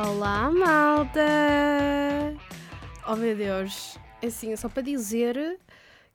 Olá, 0.00 0.48
malta! 0.48 1.20
Oh 3.04 3.16
meu 3.16 3.34
Deus, 3.34 3.98
assim, 4.24 4.54
só 4.54 4.68
para 4.68 4.84
dizer 4.84 5.58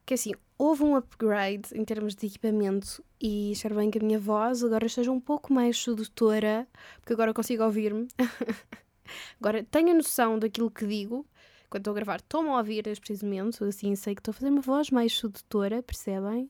que 0.05 0.13
assim, 0.13 0.32
houve 0.57 0.83
um 0.83 0.95
upgrade 0.95 1.68
em 1.75 1.83
termos 1.83 2.15
de 2.15 2.27
equipamento 2.27 3.04
e 3.21 3.51
espero 3.51 3.75
bem 3.75 3.91
que 3.91 3.97
a 3.97 4.01
minha 4.01 4.18
voz 4.18 4.64
agora 4.64 4.86
esteja 4.86 5.11
um 5.11 5.19
pouco 5.19 5.51
mais 5.51 5.77
sedutora, 5.77 6.65
porque 7.01 7.11
agora 7.11 7.33
consigo 7.33 7.61
ouvir-me. 7.61 8.07
agora 9.38 9.61
tenho 9.65 9.91
a 9.91 9.95
noção 9.95 10.39
daquilo 10.39 10.71
que 10.71 10.88
digo. 10.88 11.27
Quando 11.70 11.81
estou 11.81 11.91
a 11.91 11.95
gravar, 11.95 12.20
estou-me 12.21 12.52
a 12.52 12.57
ouvir 12.59 12.88
neste 12.88 13.02
preciso 13.02 13.25
momento, 13.25 13.65
assim 13.65 13.97
sei 13.97 14.15
que 14.15 14.21
estou 14.21 14.31
a 14.31 14.36
fazer 14.36 14.50
uma 14.50 14.61
voz 14.61 14.92
mais 14.92 15.11
sedutora, 15.11 15.84
percebem? 15.84 16.50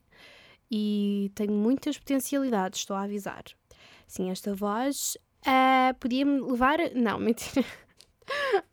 E 0.69 1.31
tenho 1.33 1.53
muitas 1.53 1.97
potencialidades, 1.97 2.81
estou 2.81 2.95
a 2.95 3.01
avisar. 3.01 3.43
Sim, 4.05 4.29
esta 4.29 4.53
voz 4.53 5.17
uh, 5.47 5.93
podia-me 5.99 6.41
levar. 6.41 6.77
Não, 6.95 7.19
mentira. 7.19 7.65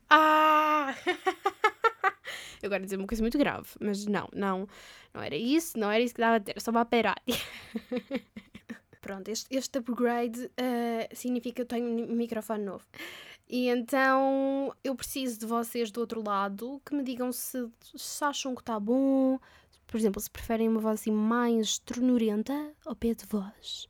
ah! 0.09 0.95
Eu 2.63 2.67
agora 2.67 2.85
dizer 2.85 2.97
uma 2.97 3.07
coisa 3.07 3.23
muito 3.23 3.39
grave, 3.39 3.69
mas 3.81 4.05
não, 4.07 4.29
não, 4.35 4.69
não 5.15 5.23
era 5.23 5.35
isso, 5.35 5.79
não 5.79 5.91
era 5.91 6.03
isso 6.03 6.15
que 6.15 6.21
dava 6.21 6.37
a 6.37 6.41
ter, 6.41 6.53
era 6.53 6.61
só 6.61 6.71
uma 6.71 6.85
parade. 6.85 7.21
Pronto, 9.01 9.29
este, 9.29 9.57
este 9.57 9.79
upgrade 9.79 10.45
uh, 10.45 11.17
significa 11.17 11.55
que 11.55 11.63
eu 11.63 11.67
tenho 11.67 11.87
um 12.07 12.15
microfone 12.15 12.65
novo. 12.65 12.85
E 13.49 13.69
então 13.69 14.73
eu 14.85 14.95
preciso 14.95 15.41
de 15.41 15.47
vocês 15.47 15.91
do 15.91 16.01
outro 16.01 16.23
lado 16.23 16.81
que 16.85 16.95
me 16.95 17.03
digam 17.03 17.33
se, 17.33 17.67
se 17.97 18.25
acham 18.25 18.55
que 18.55 18.61
está 18.61 18.79
bom, 18.79 19.41
por 19.87 19.97
exemplo, 19.97 20.21
se 20.21 20.31
preferem 20.31 20.69
uma 20.69 20.81
voz 20.81 21.01
assim 21.01 21.11
mais 21.11 21.79
tronurenta 21.79 22.73
ao 22.85 22.95
pé 22.95 23.15
de 23.15 23.27
voz, 23.27 23.89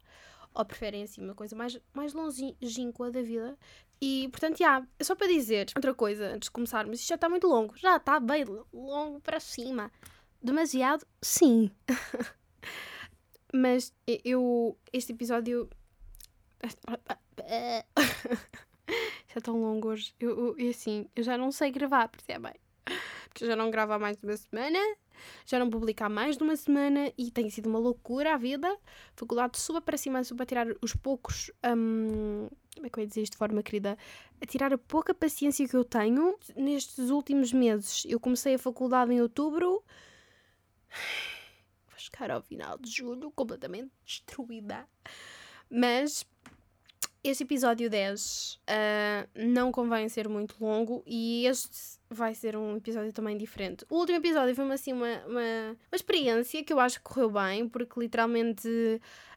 ou 0.54 0.64
preferem 0.64 1.02
assim 1.02 1.22
uma 1.22 1.34
coisa 1.34 1.54
mais, 1.56 1.78
mais 1.92 2.12
longínqua 2.12 3.10
da 3.10 3.22
vida. 3.22 3.56
E 4.00 4.28
portanto, 4.30 4.58
já, 4.58 4.86
é 4.98 5.04
só 5.04 5.14
para 5.14 5.28
dizer 5.28 5.68
outra 5.76 5.94
coisa 5.94 6.28
antes 6.28 6.46
de 6.46 6.52
começarmos, 6.52 6.98
isto 7.00 7.08
já 7.08 7.14
está 7.16 7.28
muito 7.28 7.46
longo, 7.46 7.76
já 7.76 7.96
está 7.96 8.18
bem 8.18 8.44
longo 8.72 9.20
para 9.20 9.38
cima. 9.40 9.90
Demasiado? 10.42 11.06
Sim. 11.20 11.70
Mas 13.52 13.92
eu, 14.24 14.78
este 14.92 15.12
episódio. 15.12 15.68
já 19.28 19.36
é 19.36 19.40
tão 19.42 19.60
longo 19.60 19.88
hoje. 19.88 20.14
Eu, 20.18 20.56
eu, 20.56 20.70
assim, 20.70 21.06
eu 21.14 21.22
já 21.22 21.36
não 21.36 21.52
sei 21.52 21.70
gravar, 21.70 22.08
percebem? 22.08 22.54
Porque 23.28 23.44
eu 23.44 23.48
já 23.48 23.56
não 23.56 23.70
gravo 23.70 23.92
há 23.92 23.98
mais 23.98 24.16
de 24.16 24.24
uma 24.24 24.36
semana 24.36 24.78
já 25.46 25.58
não 25.58 25.70
publico 25.70 26.04
há 26.04 26.08
mais 26.08 26.36
de 26.36 26.42
uma 26.42 26.56
semana 26.56 27.12
e 27.16 27.30
tem 27.30 27.48
sido 27.50 27.68
uma 27.68 27.78
loucura 27.78 28.34
a 28.34 28.36
vida. 28.36 28.76
Faculdade 29.14 29.58
suba 29.58 29.80
para 29.80 29.96
cima, 29.96 30.22
suba 30.24 30.38
para 30.38 30.46
tirar 30.46 30.66
os 30.82 30.94
poucos. 30.94 31.50
Um, 31.64 32.48
como 32.74 32.86
é 32.86 32.90
que 32.90 32.98
eu 32.98 33.02
ia 33.02 33.08
dizer 33.08 33.22
isto 33.22 33.32
de 33.32 33.38
forma 33.38 33.62
querida? 33.62 33.96
A 34.40 34.46
tirar 34.46 34.72
a 34.72 34.78
pouca 34.78 35.12
paciência 35.12 35.66
que 35.68 35.76
eu 35.76 35.84
tenho 35.84 36.36
nestes 36.56 37.10
últimos 37.10 37.52
meses. 37.52 38.04
Eu 38.08 38.20
comecei 38.20 38.54
a 38.54 38.58
faculdade 38.58 39.12
em 39.12 39.20
outubro. 39.20 39.82
Vou 41.88 41.98
chegar 41.98 42.30
ao 42.30 42.42
final 42.42 42.78
de 42.78 42.90
julho 42.90 43.30
completamente 43.32 43.90
destruída. 44.04 44.88
Mas 45.70 46.26
este 47.22 47.44
episódio 47.44 47.90
10 47.90 48.54
uh, 48.54 48.58
ah, 48.66 49.26
não 49.34 49.70
convém 49.70 50.08
ser 50.08 50.28
muito 50.28 50.56
longo 50.62 51.02
e 51.06 51.46
este 51.46 51.98
vai 52.08 52.34
ser 52.34 52.56
um 52.56 52.76
episódio 52.76 53.12
também 53.12 53.36
diferente. 53.36 53.84
O 53.90 53.98
último 53.98 54.18
episódio 54.18 54.54
foi 54.54 54.70
assim, 54.72 54.92
uma, 54.92 55.18
uma, 55.26 55.76
uma 55.90 55.94
experiência 55.94 56.64
que 56.64 56.72
eu 56.72 56.80
acho 56.80 56.98
que 56.98 57.04
correu 57.04 57.30
bem, 57.30 57.68
porque 57.68 58.00
literalmente 58.00 58.68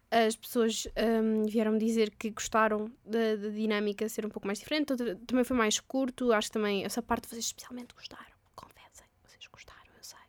as 0.10 0.36
pessoas 0.36 0.88
um, 0.96 1.44
vieram-me 1.44 1.80
dizer 1.80 2.12
que 2.12 2.30
gostaram 2.30 2.92
da, 3.04 3.36
da, 3.36 3.50
dinâmica 3.50 4.08
ser 4.08 4.26
um 4.26 4.30
pouco 4.30 4.48
mais 4.48 4.60
diferente. 4.60 4.94
Também 5.26 5.44
foi 5.44 5.58
mais 5.58 5.80
curto, 5.80 6.32
acho 6.32 6.50
que 6.50 6.54
também 6.54 6.86
essa 6.86 7.02
parte 7.02 7.28
vocês 7.28 7.46
especialmente 7.46 7.94
gostaram. 7.96 8.34
Confessem, 8.56 9.08
vocês 9.24 9.48
gostaram, 9.48 9.92
eu 9.98 10.04
sei. 10.04 10.20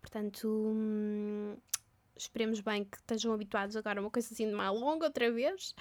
Portanto, 0.00 0.48
hum, 0.48 1.56
esperemos 2.22 2.60
bem 2.60 2.84
que 2.84 2.96
estejam 2.96 3.32
habituados 3.32 3.76
agora 3.76 4.00
a 4.00 4.02
uma 4.02 4.10
coisa 4.10 4.32
assim 4.32 4.48
de 4.48 4.54
mais 4.54 4.72
longa 4.72 5.06
outra 5.06 5.30
vez. 5.30 5.74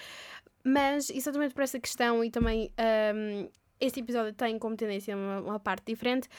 Mas 0.63 1.09
exatamente 1.09 1.53
por 1.53 1.63
essa 1.63 1.79
questão 1.79 2.23
e 2.23 2.29
também 2.29 2.71
um, 3.15 3.49
este 3.79 3.99
episódio 3.99 4.33
tem 4.33 4.59
como 4.59 4.75
tendência 4.75 5.15
uma, 5.15 5.41
uma 5.41 5.59
parte 5.59 5.85
diferente. 5.85 6.29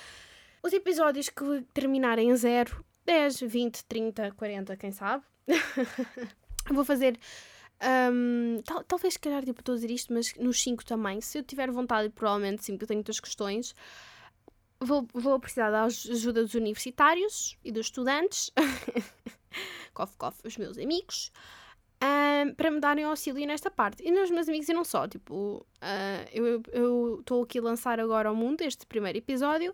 Os 0.62 0.72
episódios 0.72 1.28
que 1.28 1.62
terminarem 1.74 2.30
em 2.30 2.36
0, 2.36 2.84
10, 3.04 3.40
20, 3.40 3.84
30, 3.84 4.30
40, 4.32 4.76
quem 4.76 4.92
sabe. 4.92 5.24
Vou 6.70 6.84
fazer. 6.84 7.18
Um, 7.82 8.62
tal, 8.64 8.84
talvez, 8.84 9.14
se 9.14 9.18
calhar, 9.18 9.44
tipo, 9.44 9.60
estou 9.60 9.72
a 9.72 9.76
dizer 9.76 9.90
isto, 9.90 10.12
mas 10.12 10.32
nos 10.36 10.62
5 10.62 10.84
também. 10.84 11.20
Se 11.20 11.38
eu 11.38 11.42
tiver 11.42 11.70
vontade, 11.70 12.08
provavelmente 12.10 12.64
sim, 12.64 12.74
porque 12.74 12.84
eu 12.84 12.88
tenho 12.88 12.98
muitas 12.98 13.18
questões. 13.18 13.74
Vou, 14.78 15.06
vou 15.12 15.38
precisar 15.40 15.70
da 15.70 15.84
ajuda 15.84 16.42
dos 16.42 16.54
universitários 16.54 17.56
e 17.64 17.72
dos 17.72 17.86
estudantes. 17.86 18.52
cof, 19.94 20.16
cof, 20.16 20.38
os 20.44 20.56
meus 20.56 20.78
amigos 20.78 21.32
um, 22.02 22.54
para 22.54 22.70
me 22.70 22.80
darem 22.80 23.04
auxílio 23.04 23.46
nesta 23.46 23.70
parte. 23.70 24.02
E 24.02 24.10
nos 24.10 24.30
meus 24.30 24.48
amigos 24.48 24.68
e 24.68 24.72
não 24.72 24.84
só, 24.84 25.06
tipo, 25.06 25.64
uh, 25.82 26.62
eu 26.72 27.20
estou 27.20 27.44
aqui 27.44 27.58
a 27.58 27.62
lançar 27.62 28.00
agora 28.00 28.28
ao 28.28 28.34
mundo 28.34 28.62
este 28.62 28.84
primeiro 28.86 29.18
episódio. 29.18 29.72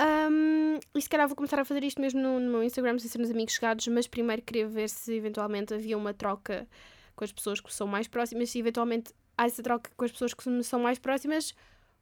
Um, 0.00 0.80
e 0.94 1.02
se 1.02 1.08
calhar 1.08 1.28
vou 1.28 1.36
começar 1.36 1.58
a 1.60 1.64
fazer 1.64 1.84
isto 1.84 2.00
mesmo 2.00 2.20
no, 2.20 2.40
no 2.40 2.50
meu 2.50 2.62
Instagram, 2.64 2.98
sem 2.98 3.08
ser 3.08 3.18
nos 3.18 3.30
amigos 3.30 3.54
chegados, 3.54 3.86
mas 3.88 4.08
primeiro 4.08 4.42
queria 4.42 4.66
ver 4.66 4.88
se 4.88 5.14
eventualmente 5.14 5.72
havia 5.72 5.96
uma 5.96 6.12
troca 6.12 6.66
com 7.14 7.24
as 7.24 7.30
pessoas 7.30 7.60
que 7.60 7.72
são 7.72 7.86
mais 7.86 8.08
próximas. 8.08 8.50
Se 8.50 8.58
eventualmente 8.58 9.12
há 9.36 9.46
essa 9.46 9.62
troca 9.62 9.90
com 9.96 10.04
as 10.04 10.10
pessoas 10.10 10.34
que 10.34 10.62
são 10.62 10.80
mais 10.80 10.98
próximas, 10.98 11.54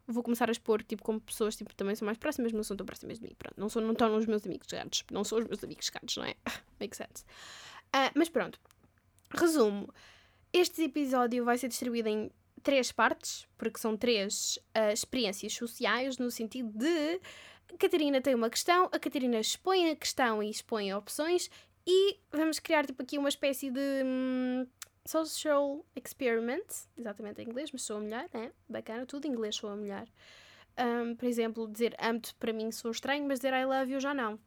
vou 0.07 0.23
começar 0.23 0.49
a 0.49 0.53
expor 0.53 0.83
tipo, 0.83 1.03
como 1.03 1.21
pessoas 1.21 1.57
tipo, 1.57 1.75
também 1.75 1.95
são 1.95 2.07
mais 2.07 2.19
próximas, 2.19 2.53
mas 2.53 2.57
não 2.57 2.65
são 2.65 2.77
tão 2.77 2.87
próximas 2.87 3.19
de 3.19 3.25
mim. 3.25 3.35
Pronto, 3.39 3.55
não, 3.59 3.69
são, 3.69 3.83
não 3.83 3.93
estão 3.93 4.09
nos 4.09 4.27
meus 4.27 4.45
amigos 4.47 4.67
chegados, 4.69 5.05
não 5.11 5.25
são 5.25 5.39
os 5.39 5.47
meus 5.47 5.63
amigos 5.63 5.87
chegados, 5.87 6.17
não 6.17 6.25
é? 6.25 6.35
Make 6.81 6.97
sense. 6.97 7.25
Uh, 7.95 8.11
mas 8.15 8.29
pronto, 8.29 8.59
Resumo: 9.35 9.93
este 10.53 10.83
episódio 10.83 11.45
vai 11.45 11.57
ser 11.57 11.69
distribuído 11.69 12.09
em 12.09 12.31
três 12.63 12.93
partes, 12.93 13.47
porque 13.57 13.79
são 13.79 13.97
três 13.97 14.59
uh, 14.77 14.93
experiências 14.93 15.55
sociais, 15.55 16.19
no 16.19 16.31
sentido 16.31 16.71
de 16.71 17.21
a 17.73 17.77
Catarina 17.79 18.21
tem 18.21 18.35
uma 18.35 18.51
questão, 18.51 18.89
a 18.93 18.99
Catarina 18.99 19.41
expõe 19.41 19.91
a 19.91 19.97
questão 19.97 20.43
e 20.43 20.51
expõe 20.51 20.93
opções, 20.93 21.51
e 21.87 22.19
vamos 22.31 22.59
criar 22.59 22.87
tipo 22.87 23.03
aqui 23.03 23.19
uma 23.19 23.29
espécie 23.29 23.71
de 23.71 24.03
hum, 24.05 24.67
social 25.07 25.85
experiment, 25.97 26.67
exatamente 26.97 27.41
em 27.41 27.47
inglês, 27.47 27.71
mas 27.73 27.83
sou 27.83 27.97
a 27.97 28.01
mulher, 28.01 28.29
né? 28.33 28.53
Bacana, 28.69 29.07
tudo 29.07 29.27
em 29.27 29.31
inglês 29.31 29.57
sou 29.57 29.71
a 29.71 29.77
mulher. 29.77 30.09
Um, 30.79 31.15
por 31.15 31.27
exemplo, 31.27 31.69
dizer 31.69 31.95
amo-te 31.99 32.35
para 32.35 32.53
mim 32.53 32.73
sou 32.73 32.91
estranho, 32.91 33.27
mas 33.27 33.41
dizer 33.41 33.53
I 33.53 33.65
love 33.65 33.93
you 33.93 34.01
já 34.01 34.15
não. 34.15 34.39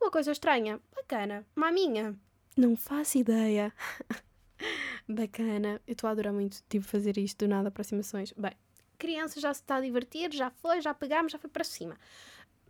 Uma 0.00 0.10
coisa 0.10 0.30
estranha, 0.30 0.80
bacana, 0.94 1.44
maminha, 1.54 2.16
não 2.58 2.76
faço 2.76 3.18
ideia. 3.18 3.72
Bacana. 5.08 5.80
Eu 5.86 5.92
estou 5.92 6.08
a 6.08 6.10
adorar 6.10 6.32
muito, 6.32 6.60
tipo, 6.68 6.84
fazer 6.84 7.16
isto 7.16 7.44
do 7.44 7.48
nada, 7.48 7.68
aproximações. 7.68 8.34
Bem, 8.36 8.50
criança 8.98 9.40
já 9.40 9.54
se 9.54 9.60
está 9.60 9.76
a 9.76 9.80
divertir, 9.80 10.32
já 10.32 10.50
foi, 10.50 10.80
já 10.80 10.92
pegámos, 10.92 11.30
já 11.30 11.38
foi 11.38 11.48
para 11.48 11.62
cima. 11.62 11.96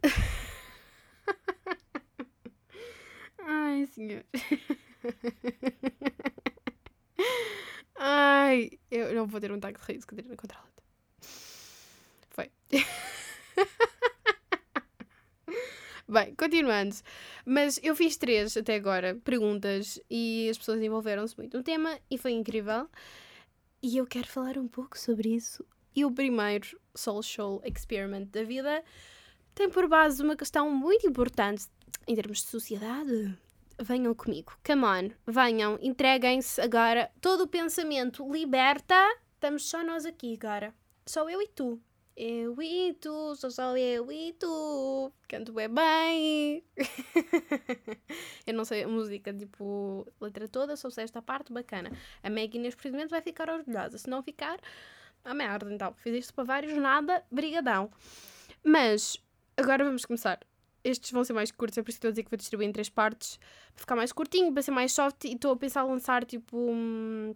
Ai, 3.38 3.86
senhor. 3.86 4.24
Ai, 7.96 8.70
eu 8.90 9.14
não 9.14 9.26
vou 9.26 9.40
ter 9.40 9.50
um 9.50 9.56
ataque 9.56 9.80
de 9.80 9.92
riso, 9.92 10.06
Catarina, 10.06 10.36
controla-te. 10.36 10.82
Foi. 12.30 12.50
Bem, 16.08 16.34
continuando. 16.36 16.94
Mas 17.44 17.78
eu 17.82 17.94
fiz 17.94 18.16
três 18.16 18.56
até 18.56 18.76
agora 18.76 19.16
perguntas 19.24 20.00
e 20.08 20.48
as 20.48 20.56
pessoas 20.56 20.80
envolveram-se 20.80 21.36
muito 21.36 21.56
no 21.56 21.62
tema 21.62 21.98
e 22.10 22.16
foi 22.16 22.32
incrível. 22.32 22.88
E 23.82 23.96
eu 23.98 24.06
quero 24.06 24.26
falar 24.26 24.56
um 24.56 24.66
pouco 24.66 24.98
sobre 24.98 25.34
isso. 25.34 25.64
E 25.94 26.04
o 26.04 26.10
primeiro 26.10 26.80
social 26.94 27.60
experiment 27.64 28.26
da 28.28 28.42
vida 28.42 28.82
tem 29.54 29.68
por 29.68 29.88
base 29.88 30.22
uma 30.22 30.36
questão 30.36 30.70
muito 30.70 31.06
importante 31.06 31.66
em 32.06 32.14
termos 32.14 32.42
de 32.42 32.48
sociedade. 32.48 33.36
Venham 33.80 34.12
comigo, 34.12 34.58
come 34.66 34.84
on, 34.84 35.10
venham, 35.24 35.78
entreguem-se 35.80 36.60
agora. 36.60 37.10
Todo 37.20 37.42
o 37.42 37.48
pensamento 37.48 38.28
liberta. 38.28 38.96
Estamos 39.34 39.68
só 39.68 39.84
nós 39.84 40.04
aqui, 40.04 40.36
cara. 40.36 40.74
Só 41.06 41.30
eu 41.30 41.40
e 41.40 41.46
tu. 41.46 41.80
Eu 42.16 42.60
e 42.60 42.94
tu, 42.94 43.36
sou 43.36 43.48
só 43.48 43.76
eu 43.76 44.10
e 44.10 44.32
tu. 44.32 45.12
Canto 45.28 45.52
bem 45.52 45.68
bem. 45.68 46.64
eu 48.44 48.54
não 48.54 48.64
sei 48.64 48.82
a 48.82 48.88
música, 48.88 49.32
tipo, 49.32 50.04
letra 50.20 50.48
toda, 50.48 50.74
só 50.74 50.90
sei 50.90 51.04
esta 51.04 51.22
parte, 51.22 51.52
bacana. 51.52 51.92
A 52.20 52.28
Maggie 52.28 52.58
neste 52.58 52.76
procedimento 52.76 53.10
vai 53.10 53.20
ficar 53.20 53.48
orgulhosa. 53.48 53.96
Se 53.96 54.10
não 54.10 54.24
ficar, 54.24 54.58
a 55.24 55.32
merda, 55.32 55.72
então. 55.72 55.94
Fiz 55.94 56.16
isto 56.16 56.34
para 56.34 56.42
vários, 56.42 56.76
nada, 56.76 57.24
brigadão. 57.30 57.92
Mas, 58.64 59.22
agora 59.56 59.84
vamos 59.84 60.04
começar. 60.04 60.40
Estes 60.88 61.10
vão 61.10 61.24
ser 61.24 61.32
mais 61.32 61.50
curtos, 61.50 61.76
é 61.78 61.82
por 61.82 61.90
isso 61.90 61.96
que 61.96 62.06
estou 62.06 62.08
a 62.08 62.12
dizer 62.12 62.22
que 62.22 62.30
vou 62.30 62.36
distribuir 62.36 62.68
em 62.68 62.72
três 62.72 62.88
partes. 62.88 63.38
Para 63.74 63.80
ficar 63.80 63.96
mais 63.96 64.12
curtinho, 64.12 64.52
para 64.52 64.62
ser 64.62 64.70
mais 64.70 64.92
soft. 64.92 65.24
E 65.24 65.32
estou 65.32 65.52
a 65.52 65.56
pensar 65.56 65.82
lançar, 65.84 66.24
tipo, 66.24 66.56
um, 66.56 67.34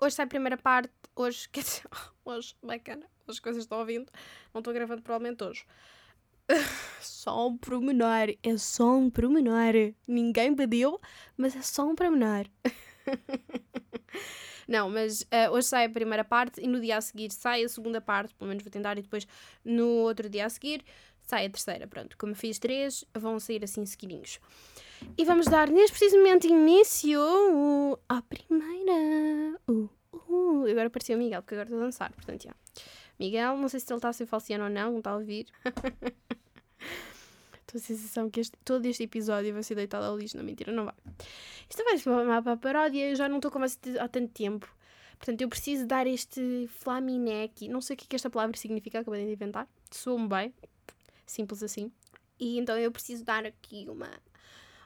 Hoje 0.00 0.16
sai 0.16 0.26
a 0.26 0.28
primeira 0.28 0.56
parte. 0.56 0.92
Hoje, 1.14 1.48
quer 1.52 1.62
dizer, 1.62 1.84
hoje, 2.24 2.54
bacana. 2.62 3.06
As 3.26 3.38
coisas 3.40 3.62
estão 3.62 3.78
ouvindo. 3.78 4.10
Não 4.52 4.58
estou 4.58 4.74
gravando 4.74 5.02
provavelmente 5.02 5.42
hoje. 5.42 5.64
só 7.00 7.48
um 7.48 7.56
promenor. 7.56 8.34
É 8.42 8.56
só 8.58 8.96
um 8.96 9.08
promenor. 9.08 9.72
Ninguém 10.06 10.54
pediu, 10.54 11.00
mas 11.36 11.56
é 11.56 11.62
só 11.62 11.86
um 11.86 11.94
promenor. 11.94 12.46
Não, 14.66 14.88
mas 14.88 15.22
uh, 15.22 15.52
hoje 15.52 15.68
sai 15.68 15.84
a 15.84 15.90
primeira 15.90 16.24
parte 16.24 16.58
e 16.58 16.66
no 16.66 16.80
dia 16.80 16.96
a 16.96 17.00
seguir 17.00 17.30
sai 17.30 17.64
a 17.64 17.68
segunda 17.68 18.00
parte, 18.00 18.34
pelo 18.34 18.48
menos 18.48 18.64
vou 18.64 18.70
tentar, 18.70 18.96
e 18.96 19.02
depois 19.02 19.26
no 19.62 19.86
outro 19.86 20.26
dia 20.26 20.46
a 20.46 20.48
seguir 20.48 20.82
sai 21.26 21.46
a 21.46 21.50
terceira. 21.50 21.86
Pronto, 21.86 22.16
como 22.16 22.34
fiz 22.34 22.58
três, 22.58 23.04
vão 23.14 23.38
sair 23.38 23.64
assim 23.64 23.84
seguidinhos. 23.84 24.40
E 25.16 25.24
vamos 25.24 25.46
dar 25.46 25.68
neste 25.68 25.96
preciso 25.96 26.16
momento 26.16 26.46
início 26.46 27.20
à 28.08 28.22
primeira. 28.22 29.58
Uh, 29.68 29.88
uh. 30.12 30.66
Agora 30.70 30.86
apareceu 30.86 31.16
o 31.16 31.18
Miguel, 31.18 31.42
porque 31.42 31.54
agora 31.54 31.68
estou 31.68 31.80
a 31.80 31.84
dançar, 31.84 32.12
portanto, 32.12 32.44
já. 32.44 32.54
Miguel, 33.18 33.56
não 33.56 33.68
sei 33.68 33.80
se 33.80 33.92
ele 33.92 33.98
está 33.98 34.08
a 34.08 34.12
ser 34.12 34.26
falciano 34.26 34.64
ou 34.64 34.70
não, 34.70 34.92
não 34.92 34.98
está 34.98 35.10
a 35.10 35.16
ouvir. 35.16 35.46
Estou 37.74 37.78
a 37.80 37.82
sensação 37.82 38.30
que 38.30 38.40
este, 38.40 38.56
todo 38.64 38.86
este 38.86 39.02
episódio 39.02 39.52
vai 39.52 39.62
ser 39.64 39.74
deitado 39.74 40.04
ao 40.04 40.16
lixo. 40.16 40.36
Não, 40.36 40.44
mentira, 40.44 40.70
não 40.70 40.84
vai. 40.84 40.94
Isto 41.68 41.82
vai 41.82 41.98
ser 41.98 42.08
uma 42.08 42.56
paródia. 42.56 43.10
Eu 43.10 43.16
já 43.16 43.28
não 43.28 43.36
estou 43.36 43.50
com 43.50 43.58
vocês 43.58 43.96
há 43.96 44.06
tanto 44.06 44.32
tempo. 44.32 44.72
Portanto, 45.18 45.40
eu 45.40 45.48
preciso 45.48 45.86
dar 45.86 46.06
este 46.06 46.68
flaminé 46.68 47.44
aqui. 47.44 47.66
Não 47.68 47.80
sei 47.80 47.94
o 47.94 47.96
que, 47.96 48.04
é 48.04 48.08
que 48.10 48.16
esta 48.16 48.30
palavra 48.30 48.56
significa, 48.56 49.00
acabei 49.00 49.26
de 49.26 49.32
inventar. 49.32 49.66
Soa-me 49.90 50.28
bem. 50.28 50.54
Simples 51.26 51.62
assim. 51.62 51.90
E 52.38 52.58
então 52.58 52.76
eu 52.78 52.90
preciso 52.90 53.24
dar 53.24 53.46
aqui 53.46 53.86
uma, 53.88 54.10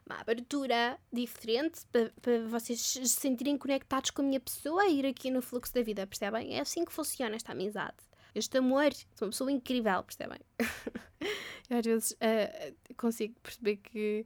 uma 0.06 0.20
abertura 0.20 0.98
diferente 1.12 1.80
para, 1.92 2.46
vocês 2.48 2.80
se 2.80 3.08
sentirem 3.08 3.56
conectados 3.56 4.10
com 4.10 4.22
a 4.22 4.24
minha 4.24 4.40
pessoa 4.40 4.86
e 4.86 5.00
ir 5.00 5.06
aqui 5.06 5.30
no 5.30 5.42
fluxo 5.42 5.74
da 5.74 5.82
vida, 5.82 6.06
percebem? 6.06 6.54
É 6.54 6.60
assim 6.60 6.84
que 6.84 6.92
funciona 6.92 7.36
esta 7.36 7.52
amizade. 7.52 7.96
Este 8.34 8.58
amor, 8.58 8.92
sou 9.14 9.26
uma 9.26 9.30
pessoa 9.30 9.50
incrível, 9.50 10.02
percebem? 10.02 10.40
às 11.70 11.84
vezes 11.84 12.12
uh, 12.12 12.94
consigo 12.96 13.34
perceber 13.40 13.76
que 13.76 14.24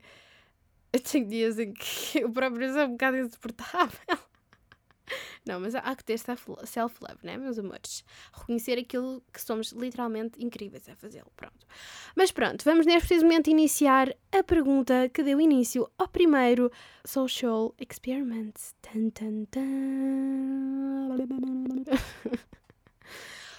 eu 0.91 0.99
tenho 0.99 1.27
dias 1.27 1.59
em 1.59 1.73
que 1.73 2.19
eu 2.23 2.31
próprio 2.31 2.71
sou 2.71 2.83
um 2.83 2.91
bocado 2.91 3.17
insuportável. 3.17 4.17
Não, 5.45 5.59
mas 5.59 5.75
há 5.75 5.95
que 5.95 6.03
ter 6.03 6.17
self-love, 6.17 7.17
né, 7.21 7.37
meus 7.37 7.59
amores? 7.59 8.03
Reconhecer 8.33 8.79
aquilo 8.79 9.21
que 9.31 9.41
somos 9.41 9.71
literalmente 9.73 10.41
incríveis 10.43 10.87
a 10.87 10.95
fazê-lo. 10.95 11.31
Pronto. 11.35 11.67
Mas 12.15 12.31
pronto, 12.31 12.63
vamos 12.63 12.85
neste 12.85 13.07
preciso 13.07 13.25
momento 13.25 13.49
iniciar 13.49 14.15
a 14.31 14.41
pergunta 14.43 15.09
que 15.09 15.21
deu 15.21 15.41
início 15.41 15.89
ao 15.97 16.07
primeiro 16.07 16.71
Social 17.05 17.75
Experiment. 17.77 18.53
Tan, 18.81 19.09
tan, 19.09 19.45
tan. 19.51 19.63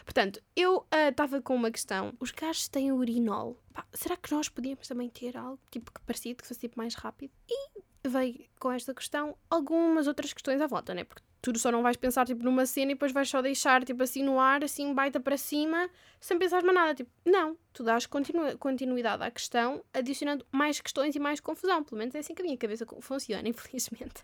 Portanto, 0.05 0.41
eu 0.55 0.87
estava 1.09 1.39
uh, 1.39 1.43
com 1.43 1.55
uma 1.55 1.71
questão. 1.71 2.13
Os 2.21 2.31
gajos 2.31 2.69
têm 2.69 2.93
urinol. 2.93 3.59
Pá, 3.73 3.85
será 3.93 4.17
que 4.17 4.33
nós 4.33 4.49
podíamos 4.49 4.87
também 4.87 5.09
ter 5.09 5.37
algo 5.37 5.59
tipo 5.71 5.91
que 5.93 6.01
parecido, 6.03 6.43
que 6.43 6.49
fosse 6.49 6.61
tipo 6.61 6.79
mais 6.79 6.95
rápido? 6.95 7.33
E 7.49 7.83
veio 8.07 8.45
com 8.61 8.71
esta 8.71 8.93
questão 8.93 9.37
algumas 9.49 10.07
outras 10.07 10.33
questões 10.33 10.61
à 10.61 10.67
volta, 10.67 10.93
né? 10.93 11.05
Porque 11.05 11.23
tu 11.41 11.59
só 11.59 11.71
não 11.71 11.83
vais 11.83 11.97
pensar 11.97 12.27
tipo 12.27 12.43
numa 12.43 12.67
cena 12.67 12.93
e 12.93 12.95
depois 12.95 13.13
vais 13.13 13.29
só 13.29 13.43
deixar 13.43 13.85
tipo 13.85 14.03
assim 14.03 14.23
no 14.23 14.39
ar, 14.39 14.63
assim 14.63 14.95
baita 14.95 15.21
para 15.21 15.37
cima, 15.37 15.91
sem 16.21 16.39
pensar 16.39 16.63
mais 16.63 16.75
nada. 16.75 16.95
Tipo, 16.95 17.11
não, 17.25 17.57
tu 17.73 17.83
dás 17.83 18.07
continu 18.07 18.57
continuidade 18.59 19.23
à 19.23 19.31
questão, 19.31 19.83
adicionando 19.93 20.47
mais 20.53 20.81
questões 20.81 21.15
e 21.15 21.19
mais 21.19 21.41
confusão. 21.41 21.83
Pelo 21.83 21.99
menos 21.99 22.15
é 22.15 22.19
assim 22.19 22.35
que 22.35 22.43
a 22.43 22.45
minha 22.45 22.57
cabeça 22.57 22.87
funciona, 23.01 23.47
infelizmente. 23.49 24.23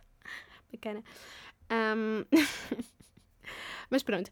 Bacana. 0.70 1.02
Um... 1.70 2.24
Mas 3.90 4.02
pronto. 4.02 4.30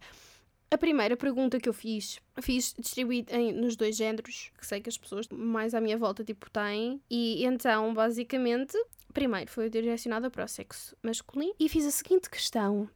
A 0.71 0.77
primeira 0.77 1.17
pergunta 1.17 1.59
que 1.59 1.69
eu 1.69 1.73
fiz, 1.73 2.21
fiz 2.43 2.75
distribuída 2.79 3.37
nos 3.55 3.75
dois 3.75 3.97
géneros, 3.97 4.53
que 4.59 4.67
sei 4.67 4.81
que 4.81 4.89
as 4.89 4.99
pessoas 4.99 5.27
mais 5.29 5.75
à 5.75 5.81
minha 5.81 5.97
volta 5.97 6.23
tipo 6.23 6.51
têm, 6.51 7.01
e 7.11 7.45
então 7.45 7.95
basicamente, 7.95 8.77
primeiro 9.15 9.51
foi 9.51 9.71
direcionada 9.71 10.31
para 10.31 10.45
o 10.45 10.49
sexo 10.49 10.95
masculino 11.03 11.55
e 11.59 11.69
fiz 11.71 11.87
a 11.87 11.91
seguinte 11.91 12.29
questão: 12.29 12.89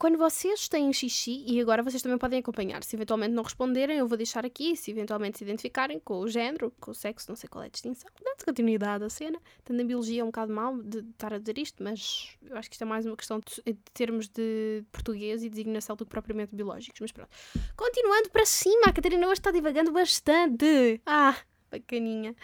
quando 0.00 0.16
vocês 0.16 0.66
têm 0.66 0.90
xixi, 0.94 1.44
e 1.46 1.60
agora 1.60 1.82
vocês 1.82 2.02
também 2.02 2.16
podem 2.16 2.38
acompanhar, 2.38 2.82
se 2.82 2.96
eventualmente 2.96 3.34
não 3.34 3.42
responderem, 3.42 3.98
eu 3.98 4.08
vou 4.08 4.16
deixar 4.16 4.46
aqui, 4.46 4.74
se 4.74 4.90
eventualmente 4.90 5.36
se 5.36 5.44
identificarem 5.44 6.00
com 6.00 6.20
o 6.20 6.26
género, 6.26 6.72
com 6.80 6.92
o 6.92 6.94
sexo, 6.94 7.26
não 7.28 7.36
sei 7.36 7.50
qual 7.50 7.62
é 7.62 7.66
a 7.66 7.70
distinção, 7.70 8.10
dando 8.24 8.42
continuidade 8.42 9.04
à 9.04 9.10
cena. 9.10 9.38
Tendo 9.62 9.82
a 9.82 9.84
biologia 9.84 10.22
é 10.22 10.24
um 10.24 10.28
bocado 10.28 10.54
mal 10.54 10.74
de 10.80 11.00
estar 11.00 11.34
a 11.34 11.38
dizer 11.38 11.58
isto, 11.58 11.84
mas 11.84 12.34
eu 12.42 12.56
acho 12.56 12.70
que 12.70 12.76
isto 12.76 12.82
é 12.82 12.86
mais 12.86 13.04
uma 13.04 13.14
questão 13.14 13.40
de, 13.40 13.62
de 13.62 13.78
termos 13.92 14.26
de 14.26 14.82
português 14.90 15.44
e 15.44 15.50
designação 15.50 15.94
do 15.94 16.06
que 16.06 16.10
propriamente 16.10 16.56
biológicos, 16.56 16.98
mas 16.98 17.12
pronto. 17.12 17.28
Continuando 17.76 18.30
para 18.30 18.46
cima, 18.46 18.86
a 18.86 18.92
Catarina 18.94 19.26
hoje 19.26 19.40
está 19.40 19.50
divagando 19.50 19.92
bastante. 19.92 20.98
Ah, 21.04 21.36
bacaninha. 21.70 22.34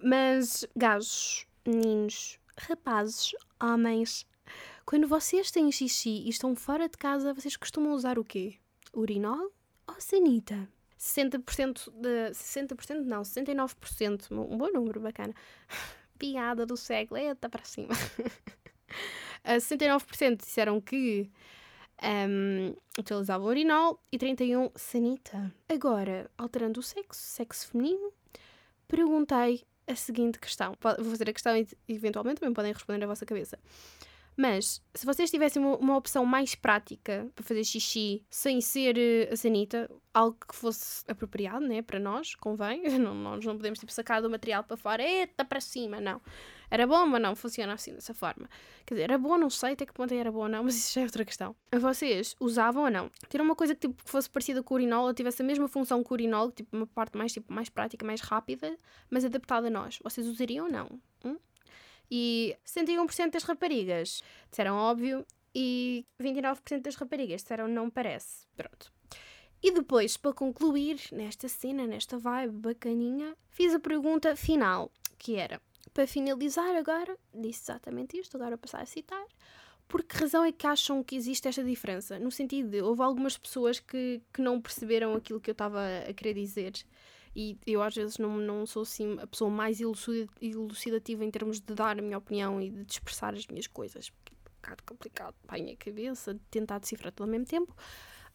Mas 0.00 0.64
gajos, 0.76 1.44
meninos, 1.66 2.38
rapazes, 2.56 3.32
homens, 3.60 4.24
quando 4.84 5.08
vocês 5.08 5.50
têm 5.50 5.70
xixi 5.72 6.24
e 6.24 6.28
estão 6.28 6.54
fora 6.54 6.88
de 6.88 6.96
casa, 6.96 7.34
vocês 7.34 7.56
costumam 7.56 7.92
usar 7.92 8.18
o 8.18 8.24
quê? 8.24 8.56
Urinol 8.94 9.50
ou 9.86 9.94
sanita? 9.98 10.68
60% 10.98 11.90
de. 11.90 12.30
60% 12.32 13.02
não, 13.04 13.22
69%. 13.22 14.30
Um 14.30 14.56
bom 14.56 14.70
número, 14.72 15.00
bacana. 15.00 15.34
Piada 16.18 16.64
do 16.64 16.76
século, 16.76 17.18
eita 17.18 17.48
para 17.48 17.64
cima. 17.64 17.94
69% 19.44 20.36
disseram 20.36 20.80
que 20.80 21.30
um, 22.02 22.74
utilizavam 22.98 23.46
urinol 23.46 24.00
e 24.10 24.18
31% 24.18 24.72
sanita. 24.76 25.52
Agora, 25.68 26.30
alterando 26.38 26.80
o 26.80 26.82
sexo, 26.82 27.20
sexo 27.20 27.68
feminino, 27.68 28.12
perguntei 28.88 29.64
a 29.86 29.94
seguinte 29.94 30.38
questão. 30.38 30.76
Vou 30.80 31.10
fazer 31.10 31.28
a 31.28 31.32
questão 31.32 31.56
e 31.56 31.66
eventualmente 31.88 32.40
também 32.40 32.54
podem 32.54 32.72
responder 32.72 32.98
na 32.98 33.06
vossa 33.06 33.26
cabeça. 33.26 33.58
Mas, 34.36 34.82
se 34.92 35.06
vocês 35.06 35.30
tivessem 35.30 35.62
uma, 35.62 35.76
uma, 35.76 35.96
opção 35.96 36.24
mais 36.26 36.54
prática 36.54 37.30
para 37.34 37.44
fazer 37.44 37.62
xixi 37.62 38.24
sem 38.28 38.60
ser 38.60 38.96
uh, 38.96 39.32
a 39.32 39.36
sanita, 39.36 39.88
algo 40.12 40.36
que 40.48 40.56
fosse 40.56 41.04
apropriado, 41.08 41.66
né, 41.66 41.82
para 41.82 42.00
nós, 42.00 42.34
convém, 42.34 42.82
não, 42.98 43.14
nós 43.14 43.44
não 43.44 43.56
podemos 43.56 43.78
tipo, 43.78 43.92
sacar 43.92 44.20
do 44.20 44.28
material 44.28 44.64
para 44.64 44.76
fora, 44.76 45.02
eita, 45.02 45.44
para 45.44 45.60
cima, 45.60 46.00
não. 46.00 46.20
Era 46.68 46.86
bom, 46.86 47.06
mas 47.06 47.22
não 47.22 47.36
funciona 47.36 47.74
assim, 47.74 47.94
dessa 47.94 48.12
forma. 48.12 48.48
Quer 48.84 48.94
dizer, 48.94 49.04
era 49.04 49.18
bom, 49.18 49.38
não 49.38 49.48
sei 49.48 49.74
até 49.74 49.86
que 49.86 49.92
ponto 49.92 50.12
era 50.12 50.32
bom 50.32 50.40
ou 50.40 50.48
não, 50.48 50.64
mas 50.64 50.74
isso 50.76 50.94
já 50.94 51.02
é 51.02 51.04
outra 51.04 51.24
questão. 51.24 51.54
Vocês 51.72 52.34
usavam 52.40 52.84
ou 52.84 52.90
não? 52.90 53.10
Ter 53.28 53.40
uma 53.40 53.54
coisa 53.54 53.74
que, 53.74 53.82
tipo, 53.82 54.02
que 54.02 54.10
fosse 54.10 54.28
parecida 54.28 54.62
com 54.64 54.74
o 54.74 54.76
urinol, 54.76 55.06
ou 55.06 55.14
tivesse 55.14 55.42
a 55.42 55.44
mesma 55.44 55.68
função 55.68 56.02
que 56.02 56.10
o 56.10 56.14
urinol, 56.14 56.50
tipo, 56.50 56.76
uma 56.76 56.86
parte 56.88 57.16
mais, 57.16 57.32
tipo, 57.32 57.52
mais 57.52 57.68
prática, 57.68 58.04
mais 58.04 58.20
rápida, 58.20 58.76
mas 59.08 59.24
adaptada 59.24 59.68
a 59.68 59.70
nós. 59.70 60.00
Vocês 60.02 60.26
usariam 60.26 60.66
ou 60.66 60.72
não? 60.72 61.00
Hum? 61.24 61.36
E 62.10 62.56
61% 62.66 63.30
das 63.30 63.44
raparigas 63.44 64.22
disseram 64.50 64.76
óbvio 64.76 65.26
e 65.54 66.04
29% 66.20 66.80
das 66.80 66.96
raparigas 66.96 67.42
disseram 67.42 67.68
não 67.68 67.88
parece. 67.88 68.46
Pronto. 68.56 68.92
E 69.62 69.70
depois, 69.70 70.16
para 70.16 70.34
concluir, 70.34 71.00
nesta 71.10 71.48
cena, 71.48 71.86
nesta 71.86 72.18
vibe 72.18 72.52
bacaninha, 72.52 73.34
fiz 73.48 73.74
a 73.74 73.80
pergunta 73.80 74.36
final, 74.36 74.92
que 75.18 75.36
era, 75.36 75.58
para 75.94 76.06
finalizar 76.06 76.76
agora, 76.76 77.16
disse 77.32 77.62
exatamente 77.62 78.18
isto, 78.18 78.36
agora 78.36 78.58
passar 78.58 78.82
a 78.82 78.86
citar, 78.86 79.24
por 79.88 80.02
que 80.02 80.16
razão 80.16 80.44
é 80.44 80.52
que 80.52 80.66
acham 80.66 81.02
que 81.02 81.16
existe 81.16 81.48
esta 81.48 81.62
diferença? 81.62 82.18
No 82.18 82.30
sentido 82.30 82.68
de, 82.68 82.82
houve 82.82 83.02
algumas 83.02 83.38
pessoas 83.38 83.80
que, 83.80 84.20
que 84.32 84.42
não 84.42 84.60
perceberam 84.60 85.14
aquilo 85.14 85.40
que 85.40 85.50
eu 85.50 85.52
estava 85.52 85.80
a 86.08 86.12
querer 86.12 86.34
dizer 86.34 86.72
e 87.34 87.58
eu 87.66 87.82
às 87.82 87.94
vezes 87.94 88.18
não, 88.18 88.36
não 88.36 88.64
sou 88.66 88.82
assim 88.82 89.16
a 89.20 89.26
pessoa 89.26 89.50
mais 89.50 89.80
elucidativa 89.80 91.24
em 91.24 91.30
termos 91.30 91.60
de 91.60 91.74
dar 91.74 91.98
a 91.98 92.02
minha 92.02 92.18
opinião 92.18 92.60
e 92.60 92.70
de 92.70 92.92
expressar 92.92 93.34
as 93.34 93.46
minhas 93.46 93.66
coisas. 93.66 94.12
É 94.30 94.32
um 94.32 94.54
bocado 94.56 94.82
complicado 94.84 95.34
para 95.46 95.58
a 95.58 95.62
minha 95.62 95.76
cabeça 95.76 96.38
tentar 96.50 96.78
decifrar 96.78 97.12
tudo 97.12 97.26
ao 97.26 97.30
mesmo 97.30 97.46
tempo. 97.46 97.74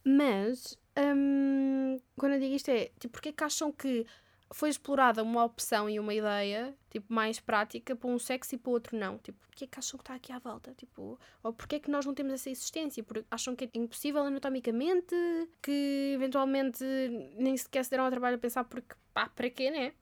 Mas 0.04 0.78
hum, 0.98 1.98
quando 2.16 2.34
eu 2.34 2.40
digo 2.40 2.54
isto 2.54 2.70
é 2.70 2.90
tipo, 2.98 3.12
porque 3.12 3.30
é 3.30 3.32
que 3.32 3.44
acham 3.44 3.72
que 3.72 4.06
foi 4.52 4.68
explorada 4.68 5.22
uma 5.22 5.44
opção 5.44 5.88
e 5.88 6.00
uma 6.00 6.12
ideia, 6.12 6.74
tipo, 6.90 7.12
mais 7.12 7.38
prática 7.38 7.94
para 7.94 8.10
um 8.10 8.18
sexo 8.18 8.54
e 8.54 8.58
para 8.58 8.70
o 8.70 8.72
outro 8.72 8.96
não. 8.98 9.16
Tipo, 9.18 9.38
porquê 9.46 9.64
é 9.64 9.66
que 9.66 9.78
acham 9.78 9.96
que 9.96 10.02
está 10.02 10.14
aqui 10.14 10.32
à 10.32 10.38
volta? 10.38 10.74
Tipo, 10.74 11.18
ou 11.42 11.52
porquê 11.52 11.76
é 11.76 11.80
que 11.80 11.90
nós 11.90 12.04
não 12.04 12.14
temos 12.14 12.32
essa 12.32 12.50
existência? 12.50 13.02
Porque 13.04 13.24
acham 13.30 13.54
que 13.54 13.64
é 13.64 13.70
impossível 13.74 14.22
anatomicamente, 14.22 15.14
que 15.62 16.12
eventualmente 16.14 16.84
nem 17.36 17.56
sequer 17.56 17.84
se 17.84 17.90
deram 17.90 18.04
ao 18.04 18.10
trabalho 18.10 18.36
a 18.36 18.38
pensar 18.38 18.64
porque, 18.64 18.94
pá, 19.14 19.28
para 19.28 19.48
quê, 19.50 19.70
né? 19.70 19.92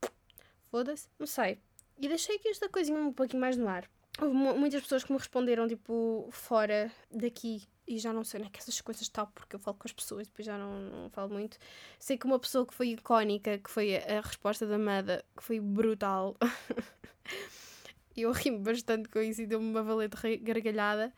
Foda-se, 0.70 1.08
não 1.18 1.26
sei. 1.26 1.58
E 1.98 2.08
deixei 2.08 2.36
aqui 2.36 2.48
esta 2.48 2.68
coisinha 2.68 2.98
um 2.98 3.12
pouquinho 3.12 3.40
mais 3.40 3.56
no 3.56 3.68
ar. 3.68 3.88
Houve 4.20 4.34
muitas 4.34 4.82
pessoas 4.82 5.04
que 5.04 5.12
me 5.12 5.18
responderam, 5.18 5.68
tipo, 5.68 6.28
fora 6.32 6.90
daqui 7.10 7.68
e 7.88 7.98
já 7.98 8.12
não 8.12 8.22
sei 8.22 8.38
onde 8.38 8.48
é 8.48 8.52
que 8.52 8.58
essas 8.58 8.78
coisas 8.82 9.02
estão, 9.02 9.26
porque 9.34 9.56
eu 9.56 9.60
falo 9.60 9.76
com 9.78 9.88
as 9.88 9.92
pessoas 9.92 10.26
e 10.26 10.30
depois 10.30 10.44
já 10.44 10.58
não, 10.58 10.78
não 10.78 11.10
falo 11.10 11.32
muito. 11.32 11.56
Sei 11.98 12.18
que 12.18 12.26
uma 12.26 12.38
pessoa 12.38 12.66
que 12.66 12.74
foi 12.74 12.88
icónica, 12.88 13.56
que 13.56 13.70
foi 13.70 13.96
a, 13.96 14.20
resposta 14.20 14.66
da 14.66 14.78
Mada, 14.78 15.24
que 15.34 15.42
foi 15.42 15.58
brutal. 15.58 16.36
eu 18.14 18.30
rimo 18.32 18.58
bastante 18.58 19.08
com 19.08 19.20
isso 19.20 19.40
e 19.40 19.46
deu-me 19.46 19.70
uma 19.70 19.82
valente 19.82 20.36
gargalhada. 20.36 21.12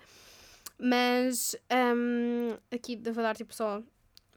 Mas 0.79 1.57
um, 1.97 2.57
aqui 2.71 2.97
vou 2.97 3.15
dar 3.15 3.35
tipo 3.35 3.53
só. 3.53 3.83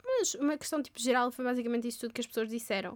Mas 0.04 0.34
uma 0.34 0.58
questão 0.58 0.82
tipo 0.82 1.00
geral 1.00 1.32
foi 1.32 1.46
basicamente 1.46 1.88
isso 1.88 2.00
tudo 2.00 2.14
que 2.14 2.22
as 2.22 2.28
pessoas 2.28 2.50
disseram. 2.50 2.94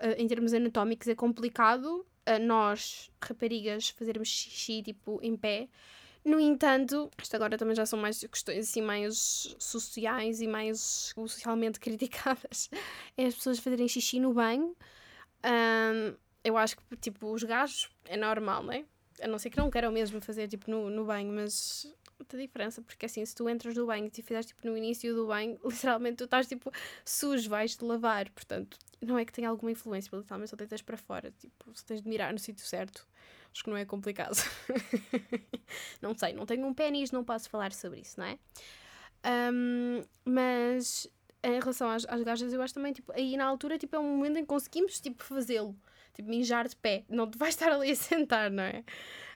Uh, 0.00 0.18
em 0.18 0.26
termos 0.26 0.52
anatómicos 0.52 1.06
é 1.06 1.14
complicado 1.14 1.86
uh, 2.28 2.38
nós, 2.44 3.10
raparigas, 3.22 3.90
fazermos 3.90 4.28
xixi 4.28 4.82
tipo 4.82 5.20
em 5.22 5.36
pé. 5.36 5.68
No 6.24 6.38
entanto, 6.38 7.10
isto 7.20 7.34
agora 7.34 7.58
também 7.58 7.74
já 7.74 7.84
são 7.84 7.98
mais 7.98 8.20
questões 8.20 8.68
assim 8.68 8.80
mais 8.80 9.56
sociais 9.58 10.40
e 10.40 10.46
mais 10.46 11.12
socialmente 11.14 11.78
criticadas. 11.80 12.70
É 13.16 13.26
as 13.26 13.34
pessoas 13.34 13.58
fazerem 13.58 13.88
xixi 13.88 14.20
no 14.20 14.32
banho. 14.32 14.76
Um, 15.44 16.14
eu 16.44 16.56
acho 16.56 16.76
que 16.76 16.96
tipo 16.96 17.32
os 17.32 17.42
gajos 17.42 17.90
é 18.04 18.16
normal, 18.16 18.62
não 18.62 18.72
é? 18.72 18.84
A 19.20 19.26
não 19.26 19.38
ser 19.38 19.50
que 19.50 19.58
não 19.58 19.70
queiram 19.70 19.90
mesmo 19.90 20.20
fazer 20.20 20.48
tipo 20.48 20.70
no, 20.70 20.88
no 20.88 21.04
banho, 21.04 21.32
mas 21.32 21.92
muita 22.18 22.38
diferença, 22.38 22.80
porque 22.82 23.06
assim, 23.06 23.24
se 23.24 23.34
tu 23.34 23.48
entras 23.48 23.74
no 23.74 23.86
banho 23.86 24.06
e 24.06 24.10
te 24.10 24.22
fizeres 24.22 24.46
tipo 24.46 24.66
no 24.66 24.76
início 24.76 25.14
do 25.14 25.26
banho, 25.26 25.58
literalmente 25.64 26.16
tu 26.16 26.24
estás 26.24 26.46
tipo 26.46 26.70
sujo, 27.04 27.48
vais-te 27.50 27.84
lavar, 27.84 28.30
portanto, 28.30 28.78
não 29.00 29.18
é 29.18 29.24
que 29.24 29.32
tenha 29.32 29.48
alguma 29.48 29.72
influência, 29.72 30.16
literalmente 30.16 30.50
só 30.50 30.56
deitas 30.56 30.82
para 30.82 30.96
fora, 30.96 31.32
tipo, 31.32 31.70
se 31.74 31.84
tens 31.84 32.00
de 32.02 32.08
mirar 32.08 32.32
no 32.32 32.38
sítio 32.38 32.64
certo, 32.64 33.06
acho 33.52 33.64
que 33.64 33.70
não 33.70 33.76
é 33.76 33.84
complicado. 33.84 34.36
não 36.00 36.16
sei, 36.16 36.32
não 36.32 36.46
tenho 36.46 36.66
um 36.66 36.74
pênis, 36.74 37.10
não 37.10 37.24
posso 37.24 37.50
falar 37.50 37.72
sobre 37.72 38.00
isso, 38.00 38.18
não 38.18 38.26
é? 38.26 38.38
Um, 39.52 40.02
mas 40.24 41.08
em 41.44 41.58
relação 41.58 41.88
às, 41.88 42.04
às 42.06 42.22
gajas, 42.22 42.52
eu 42.52 42.62
acho 42.62 42.74
também, 42.74 42.92
tipo, 42.92 43.12
aí 43.12 43.36
na 43.36 43.44
altura, 43.44 43.78
tipo, 43.78 43.96
é 43.96 43.98
um 43.98 44.16
momento 44.16 44.38
em 44.38 44.42
que 44.42 44.46
conseguimos, 44.46 45.00
tipo, 45.00 45.22
fazê-lo. 45.22 45.76
Tipo, 46.14 46.28
mijar 46.28 46.68
de 46.68 46.76
pé. 46.76 47.04
Não 47.08 47.28
te 47.28 47.38
vais 47.38 47.54
estar 47.54 47.72
ali 47.72 47.90
a 47.90 47.96
sentar, 47.96 48.50
não 48.50 48.62
é? 48.62 48.84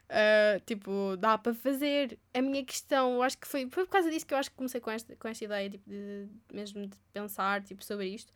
Uh, 0.09 0.59
tipo, 0.65 1.17
dá 1.17 1.37
para 1.37 1.53
fazer. 1.53 2.17
A 2.33 2.41
minha 2.41 2.63
questão, 2.63 3.15
eu 3.15 3.23
acho 3.23 3.37
que 3.37 3.47
foi, 3.47 3.67
foi 3.69 3.83
por 3.85 3.91
causa 3.91 4.09
disso 4.09 4.25
que 4.25 4.33
eu 4.33 4.37
acho 4.37 4.49
que 4.49 4.55
comecei 4.55 4.79
com 4.79 4.89
esta, 4.91 5.15
com 5.15 5.27
esta 5.27 5.43
ideia, 5.43 5.69
tipo, 5.69 5.89
de, 5.89 6.27
mesmo 6.53 6.87
de 6.87 6.97
pensar, 7.11 7.61
tipo, 7.63 7.83
sobre 7.83 8.07
isto. 8.07 8.31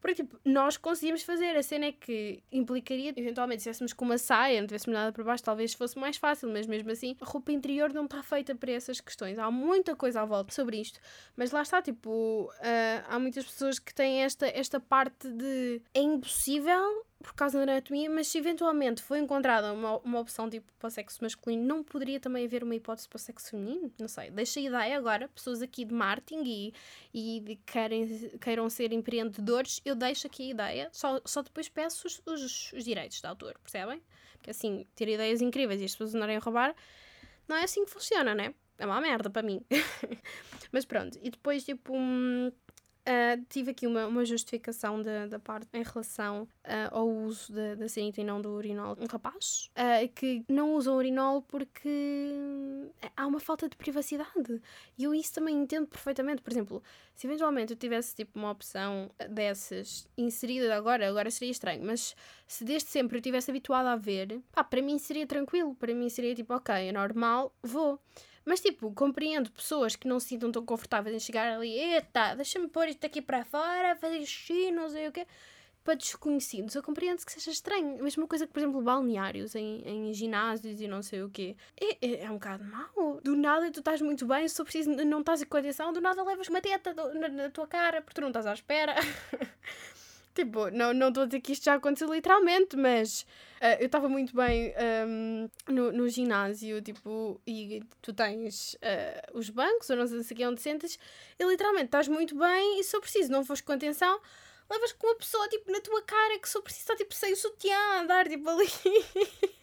Porque, 0.00 0.22
tipo, 0.22 0.38
nós 0.44 0.76
conseguimos 0.76 1.22
fazer. 1.22 1.56
A 1.56 1.62
cena 1.62 1.86
é 1.86 1.92
que 1.92 2.42
implicaria, 2.52 3.12
eventualmente, 3.16 3.62
se 3.62 3.68
estivéssemos 3.68 3.92
com 3.92 4.04
uma 4.04 4.18
saia, 4.18 4.60
não 4.60 4.66
tivéssemos 4.68 4.98
nada 4.98 5.12
para 5.12 5.24
baixo, 5.24 5.42
talvez 5.42 5.74
fosse 5.74 5.98
mais 5.98 6.16
fácil, 6.16 6.48
mas 6.50 6.66
mesmo 6.66 6.90
assim, 6.90 7.16
a 7.20 7.24
roupa 7.24 7.52
interior 7.52 7.92
não 7.92 8.04
está 8.04 8.22
feita 8.22 8.54
para 8.54 8.72
essas 8.72 9.00
questões. 9.00 9.38
Há 9.38 9.50
muita 9.50 9.96
coisa 9.96 10.22
à 10.22 10.24
volta 10.24 10.52
sobre 10.52 10.80
isto. 10.80 11.00
Mas 11.36 11.50
lá 11.50 11.62
está, 11.62 11.82
tipo, 11.82 12.44
uh, 12.44 13.04
há 13.08 13.18
muitas 13.18 13.44
pessoas 13.44 13.78
que 13.78 13.92
têm 13.94 14.22
esta, 14.22 14.46
esta 14.46 14.78
parte 14.78 15.28
de 15.28 15.82
é 15.92 16.00
impossível 16.00 17.06
por 17.22 17.34
causa 17.34 17.58
da 17.58 17.72
anatomia, 17.72 18.08
mas 18.08 18.28
se 18.28 18.38
eventualmente 18.38 19.02
foi 19.02 19.18
encontrada 19.18 19.72
uma, 19.72 19.98
uma 19.98 20.20
opção 20.20 20.48
tipo 20.48 20.72
para 20.78 20.88
sexo 20.88 21.18
masculino, 21.22 21.64
não 21.64 21.82
poderia 21.82 22.20
também 22.20 22.44
haver 22.44 22.62
uma 22.62 22.74
hipótese 22.74 23.08
para 23.08 23.18
sexo 23.18 23.50
feminino? 23.50 23.92
Não 23.98 24.06
sei. 24.06 24.30
Deixa 24.30 24.60
a 24.60 24.62
ideia 24.62 24.96
agora, 24.96 25.28
pessoas 25.28 25.60
aqui 25.60 25.84
de 25.84 25.92
marketing 25.92 26.42
e, 26.44 26.74
e 27.12 27.40
de 27.40 27.56
querem, 27.56 28.06
queiram 28.40 28.70
ser 28.70 28.92
empreendedores, 28.92 29.80
eu 29.84 29.96
deixo 29.96 30.28
aqui 30.28 30.44
a 30.44 30.50
ideia, 30.50 30.88
só, 30.92 31.20
só 31.24 31.42
depois 31.42 31.68
peço 31.68 32.06
os, 32.06 32.22
os, 32.24 32.72
os 32.72 32.84
direitos 32.84 33.20
de 33.20 33.26
autor, 33.26 33.58
percebem? 33.58 34.00
Porque 34.34 34.50
assim, 34.50 34.86
ter 34.94 35.08
ideias 35.08 35.42
incríveis 35.42 35.80
e 35.80 35.84
as 35.84 35.92
pessoas 35.92 36.14
andarem 36.14 36.36
a 36.36 36.40
roubar, 36.40 36.74
não 37.48 37.56
é 37.56 37.64
assim 37.64 37.84
que 37.84 37.90
funciona, 37.90 38.32
né? 38.32 38.54
É 38.78 38.86
uma 38.86 39.00
merda 39.00 39.28
para 39.28 39.42
mim. 39.42 39.60
mas 40.70 40.84
pronto, 40.84 41.18
e 41.20 41.30
depois 41.30 41.64
tipo. 41.64 41.96
Hum, 41.96 42.52
Uh, 43.08 43.42
tive 43.48 43.70
aqui 43.70 43.86
uma, 43.86 44.06
uma 44.06 44.22
justificação 44.22 45.02
da, 45.02 45.26
da 45.26 45.38
parte 45.38 45.66
em 45.72 45.82
relação 45.82 46.42
uh, 46.42 46.90
ao 46.90 47.08
uso 47.08 47.50
da, 47.50 47.74
da 47.74 47.88
sanita 47.88 48.20
e 48.20 48.24
não 48.24 48.38
do 48.38 48.50
urinol. 48.50 48.98
Um 49.00 49.06
rapaz 49.10 49.70
uh, 49.78 50.06
que 50.14 50.44
não 50.46 50.74
usa 50.74 50.92
o 50.92 50.96
urinol 50.96 51.40
porque 51.40 51.88
há 53.16 53.26
uma 53.26 53.40
falta 53.40 53.66
de 53.66 53.74
privacidade. 53.76 54.60
E 54.98 55.04
eu 55.04 55.14
isso 55.14 55.32
também 55.32 55.56
entendo 55.56 55.86
perfeitamente. 55.86 56.42
Por 56.42 56.52
exemplo, 56.52 56.82
se 57.14 57.26
eventualmente 57.26 57.72
eu 57.72 57.78
tivesse 57.78 58.14
tipo 58.14 58.38
uma 58.38 58.50
opção 58.50 59.10
dessas 59.30 60.06
inserida 60.14 60.76
agora, 60.76 61.08
agora 61.08 61.30
seria 61.30 61.50
estranho, 61.50 61.82
mas 61.86 62.14
se 62.46 62.62
desde 62.62 62.90
sempre 62.90 63.16
eu 63.16 63.22
tivesse 63.22 63.50
habituado 63.50 63.86
a 63.86 63.96
ver, 63.96 64.38
pá, 64.52 64.62
para 64.62 64.82
mim 64.82 64.98
seria 64.98 65.26
tranquilo. 65.26 65.74
Para 65.74 65.94
mim 65.94 66.10
seria 66.10 66.34
tipo, 66.34 66.52
ok, 66.52 66.74
é 66.74 66.92
normal, 66.92 67.56
vou. 67.62 67.98
Mas, 68.48 68.60
tipo, 68.60 68.90
compreendo 68.94 69.52
pessoas 69.52 69.94
que 69.94 70.08
não 70.08 70.18
se 70.18 70.28
sintam 70.28 70.50
tão 70.50 70.64
confortáveis 70.64 71.14
em 71.14 71.20
chegar 71.20 71.52
ali, 71.52 71.68
eita, 71.68 72.34
deixa-me 72.34 72.66
pôr 72.66 72.88
isto 72.88 73.04
aqui 73.04 73.20
para 73.20 73.44
fora, 73.44 73.94
fazer 73.96 74.24
xixi, 74.24 74.70
não 74.70 74.88
sei 74.88 75.06
o 75.06 75.12
quê, 75.12 75.26
para 75.84 75.92
desconhecidos. 75.92 76.74
Eu 76.74 76.82
compreendo 76.82 77.22
que 77.26 77.30
seja 77.30 77.50
estranho. 77.50 78.00
A 78.00 78.02
mesma 78.02 78.26
coisa 78.26 78.46
que, 78.46 78.52
por 78.54 78.60
exemplo, 78.60 78.80
balneários 78.80 79.54
em, 79.54 79.82
em 79.86 80.14
ginásios 80.14 80.80
e 80.80 80.88
não 80.88 81.02
sei 81.02 81.22
o 81.22 81.28
quê. 81.28 81.56
É, 81.78 82.06
é, 82.06 82.24
é 82.24 82.30
um 82.30 82.34
bocado 82.34 82.64
mau. 82.64 83.20
Do 83.22 83.36
nada 83.36 83.70
tu 83.70 83.80
estás 83.80 84.00
muito 84.00 84.26
bem, 84.26 84.48
só 84.48 84.64
preciso, 84.64 84.92
não 84.92 85.20
estás 85.20 85.44
com 85.44 85.56
atenção, 85.58 85.92
do 85.92 86.00
nada 86.00 86.22
levas 86.22 86.48
uma 86.48 86.62
teta 86.62 86.94
na, 86.94 87.28
na 87.28 87.50
tua 87.50 87.66
cara 87.66 88.00
porque 88.00 88.14
tu 88.14 88.22
não 88.22 88.28
estás 88.28 88.46
à 88.46 88.54
espera. 88.54 88.94
Tipo, 90.38 90.70
não 90.70 90.92
estou 90.92 90.94
não 90.94 91.22
a 91.22 91.26
dizer 91.26 91.40
que 91.40 91.50
isto 91.50 91.64
já 91.64 91.74
aconteceu 91.74 92.14
literalmente, 92.14 92.76
mas 92.76 93.22
uh, 93.60 93.74
eu 93.80 93.86
estava 93.86 94.08
muito 94.08 94.36
bem 94.36 94.72
um, 95.04 95.50
no, 95.66 95.90
no 95.90 96.08
ginásio, 96.08 96.80
tipo, 96.80 97.40
e 97.44 97.82
tu 98.00 98.12
tens 98.12 98.74
uh, 98.74 99.36
os 99.36 99.50
bancos, 99.50 99.90
ou 99.90 99.96
não 99.96 100.06
sei 100.06 100.20
aqui 100.20 100.46
onde 100.46 100.60
sentas, 100.60 100.96
e 101.36 101.44
literalmente 101.44 101.86
estás 101.86 102.06
muito 102.06 102.38
bem 102.38 102.78
e 102.78 102.84
só 102.84 103.00
preciso, 103.00 103.32
não 103.32 103.44
foste 103.44 103.64
com 103.64 103.72
atenção, 103.72 104.20
levas 104.70 104.92
com 104.92 105.08
uma 105.08 105.16
pessoa, 105.16 105.48
tipo, 105.48 105.72
na 105.72 105.80
tua 105.80 106.02
cara 106.02 106.38
que 106.38 106.48
só 106.48 106.60
precisa 106.60 106.84
estar, 106.84 106.94
tipo, 106.94 107.12
sem 107.12 107.32
o 107.32 107.36
sutiã, 107.36 108.00
andar, 108.00 108.28
tipo, 108.28 108.48
ali. 108.48 108.68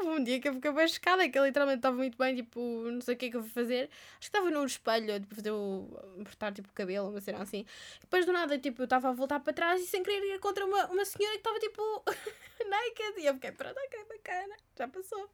Houve 0.00 0.20
um 0.20 0.24
dia 0.24 0.40
que 0.40 0.48
eu 0.48 0.54
fiquei 0.54 0.72
bem 0.72 0.88
chocada, 0.88 1.28
que 1.28 1.38
eu 1.38 1.44
literalmente 1.44 1.78
estava 1.78 1.96
muito 1.96 2.16
bem, 2.16 2.34
tipo, 2.34 2.60
não 2.90 3.00
sei 3.00 3.14
o 3.14 3.18
que 3.18 3.26
é 3.26 3.30
que 3.30 3.36
eu 3.36 3.42
vou 3.42 3.50
fazer. 3.50 3.90
Acho 4.12 4.18
que 4.18 4.26
estava 4.26 4.50
no 4.50 4.64
espelho, 4.64 5.20
tipo, 5.20 5.34
fazer 5.34 5.50
o. 5.50 5.88
cortar 6.24 6.52
tipo 6.52 6.68
cabelo, 6.72 7.10
uma 7.10 7.20
cena 7.20 7.42
assim. 7.42 7.66
Depois 8.00 8.24
do 8.24 8.32
nada, 8.32 8.58
tipo, 8.58 8.82
eu 8.82 8.84
estava 8.84 9.10
a 9.10 9.12
voltar 9.12 9.40
para 9.40 9.52
trás 9.52 9.82
e 9.82 9.86
sem 9.86 10.02
querer 10.02 10.34
ir 10.34 10.38
contra 10.40 10.64
uma, 10.64 10.86
uma 10.86 11.04
senhora 11.04 11.34
que 11.34 11.40
estava 11.40 11.58
tipo. 11.58 11.82
naked. 12.68 13.20
E 13.20 13.26
eu 13.26 13.34
fiquei, 13.34 13.52
pronto, 13.52 13.76
ok, 13.76 14.04
bacana, 14.08 14.54
já 14.76 14.88
passou. 14.88 15.28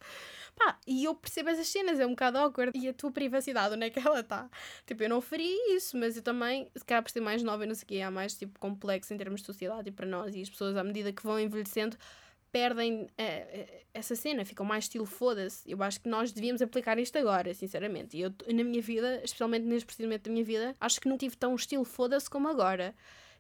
Pá, 0.57 0.79
e 0.87 1.05
eu 1.05 1.15
percebo 1.15 1.51
essas 1.51 1.69
cenas, 1.69 2.01
é 2.01 2.07
um 2.07 2.11
bocado 2.11 2.39
awkward. 2.39 2.77
E 2.79 2.89
a 2.89 2.95
tua 2.95 3.11
privacidade, 3.11 3.75
onde 3.75 3.87
é 3.87 3.91
que 3.91 3.99
ela 3.99 4.21
está? 4.21 4.49
Tipo, 4.87 5.05
eu 5.05 5.09
não 5.09 5.21
faria 5.21 5.77
isso, 5.77 5.97
mas 5.97 6.17
eu 6.17 6.23
também, 6.23 6.71
se 6.75 6.85
calhar 6.85 7.03
por 7.03 7.11
ser 7.11 7.21
mais 7.21 7.43
nova 7.43 7.65
e 7.65 7.67
não 7.67 7.75
sei 7.75 7.85
o 7.85 7.87
que, 7.87 8.03
há 8.03 8.11
mais, 8.11 8.35
tipo, 8.35 8.59
complexo 8.59 9.13
em 9.13 9.17
termos 9.17 9.41
de 9.41 9.47
sociedade 9.47 9.89
e 9.89 9.93
para 9.93 10.07
nós 10.07 10.35
e 10.35 10.43
as 10.43 10.51
pessoas, 10.51 10.77
à 10.77 10.85
medida 10.85 11.13
que 11.13 11.23
vão 11.23 11.39
envelhecendo 11.39 11.97
perdem 12.57 13.03
uh, 13.03 13.83
essa 13.93 14.17
cena, 14.17 14.43
ficam 14.43 14.65
mais 14.65 14.85
estilo 14.85 15.05
foda-se. 15.05 15.71
Eu 15.71 15.83
acho 15.83 16.01
que 16.01 16.09
nós 16.09 16.33
devíamos 16.33 16.63
aplicar 16.63 16.99
isto 16.99 17.19
agora, 17.19 17.53
sinceramente. 17.53 18.17
E 18.17 18.23
eu, 18.23 18.33
na 18.51 18.65
minha 18.65 18.81
vida, 18.81 19.21
especialmente 19.23 19.67
neste 19.67 19.85
procedimento 19.85 20.25
da 20.25 20.33
minha 20.33 20.45
vida, 20.45 20.75
acho 20.81 20.99
que 20.99 21.07
não 21.07 21.19
tive 21.19 21.37
tão 21.37 21.55
estilo 21.55 21.85
foda-se 21.85 22.31
como 22.31 22.49
agora. 22.49 22.95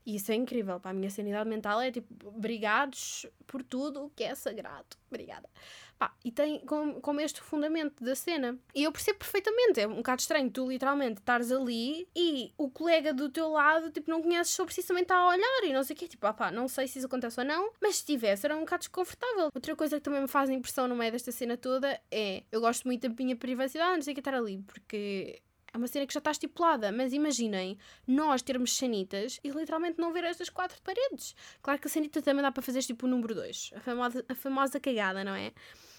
E 0.07 0.15
isso 0.15 0.31
é 0.31 0.37
incrível. 0.37 0.79
Para 0.79 0.93
a 0.93 0.95
minha 0.95 1.11
sanidade 1.11 1.51
mental 1.51 1.81
é 1.81 1.91
tipo, 1.91 2.29
obrigados 2.29 3.27
por 3.45 3.63
tudo 3.65 4.05
o 4.05 4.11
que 4.11 4.23
é 4.23 4.37
sagrado. 4.37 4.87
Obrigada. 5.11 5.51
Pá, 5.99 6.15
e 6.25 6.31
tem 6.31 6.61
como, 6.61 7.01
como 7.01 7.21
este 7.21 7.41
fundamento 7.41 8.05
da 8.05 8.15
cena. 8.15 8.57
E 8.73 8.85
eu 8.85 8.93
percebo 8.93 9.19
perfeitamente. 9.19 9.81
É 9.81 9.89
um 9.89 9.97
bocado 9.97 10.21
estranho 10.21 10.49
tu 10.49 10.69
literalmente 10.69 11.21
estares 11.21 11.51
ali 11.51 12.07
e 12.15 12.53
o 12.57 12.71
colega 12.71 13.13
do 13.13 13.29
teu 13.29 13.49
lado, 13.49 13.91
tipo, 13.91 14.09
não 14.09 14.23
conheces 14.23 14.55
sobre 14.55 14.73
si 14.73 14.83
também 14.85 15.05
a 15.09 15.29
olhar 15.29 15.65
e 15.65 15.73
não 15.73 15.83
sei 15.83 15.97
o 15.97 15.99
quê. 15.99 16.07
Tipo, 16.07 16.27
ah 16.29 16.35
pá, 16.35 16.53
não 16.53 16.69
sei 16.69 16.87
se 16.87 16.99
isso 16.99 17.07
acontece 17.07 17.41
ou 17.41 17.47
não, 17.47 17.73
mas 17.83 17.97
se 17.97 18.05
tivesse 18.05 18.47
era 18.47 18.55
um 18.57 18.61
bocado 18.61 18.81
desconfortável. 18.81 19.51
Outra 19.53 19.75
coisa 19.75 19.97
que 19.97 20.03
também 20.03 20.21
me 20.21 20.29
faz 20.29 20.49
impressão 20.51 20.87
no 20.87 20.95
meio 20.95 21.11
desta 21.11 21.33
cena 21.33 21.57
toda 21.57 22.01
é 22.13 22.45
eu 22.53 22.61
gosto 22.61 22.85
muito 22.85 23.09
da 23.09 23.15
minha 23.15 23.35
privacidade, 23.35 23.97
não 23.97 24.03
sei 24.03 24.13
o 24.13 24.15
que 24.15 24.21
estar 24.21 24.35
ali, 24.35 24.63
porque 24.67 25.41
é 25.77 25.79
uma 25.79 25.87
cena 25.87 26.07
que 26.07 26.15
já 26.15 26.19
está 26.19 26.31
estipulada, 26.31 26.91
mas 26.91 27.13
imaginem 27.13 27.79
nós 28.07 28.41
termos 28.41 28.75
sanitas 28.77 29.39
e 29.45 29.51
literalmente 29.51 30.01
não 30.01 30.11
ver 30.11 30.25
estas 30.25 30.49
quatro 30.49 30.81
paredes. 30.83 31.37
Claro 31.63 31.79
que 31.79 31.87
a 31.87 31.91
sanita 31.91 32.23
também 32.23 32.43
dá 32.43 32.51
para 32.51 32.63
fazer 32.63 32.83
tipo 32.83 33.07
o 33.07 33.09
número 33.09 33.35
2, 33.35 33.73
a 33.77 33.81
famosa, 33.81 34.25
a 34.27 34.35
famosa 34.35 34.81
cagada, 34.81 35.23
não 35.23 35.35
é? 35.35 35.53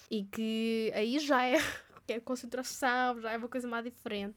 E 0.10 0.24
que 0.24 0.92
aí 0.96 1.20
já 1.20 1.46
é, 1.46 1.58
é 2.10 2.20
concentração, 2.20 3.22
já 3.22 3.32
é 3.32 3.38
uma 3.38 3.48
coisa 3.48 3.68
mais 3.68 3.86
diferente. 3.86 4.36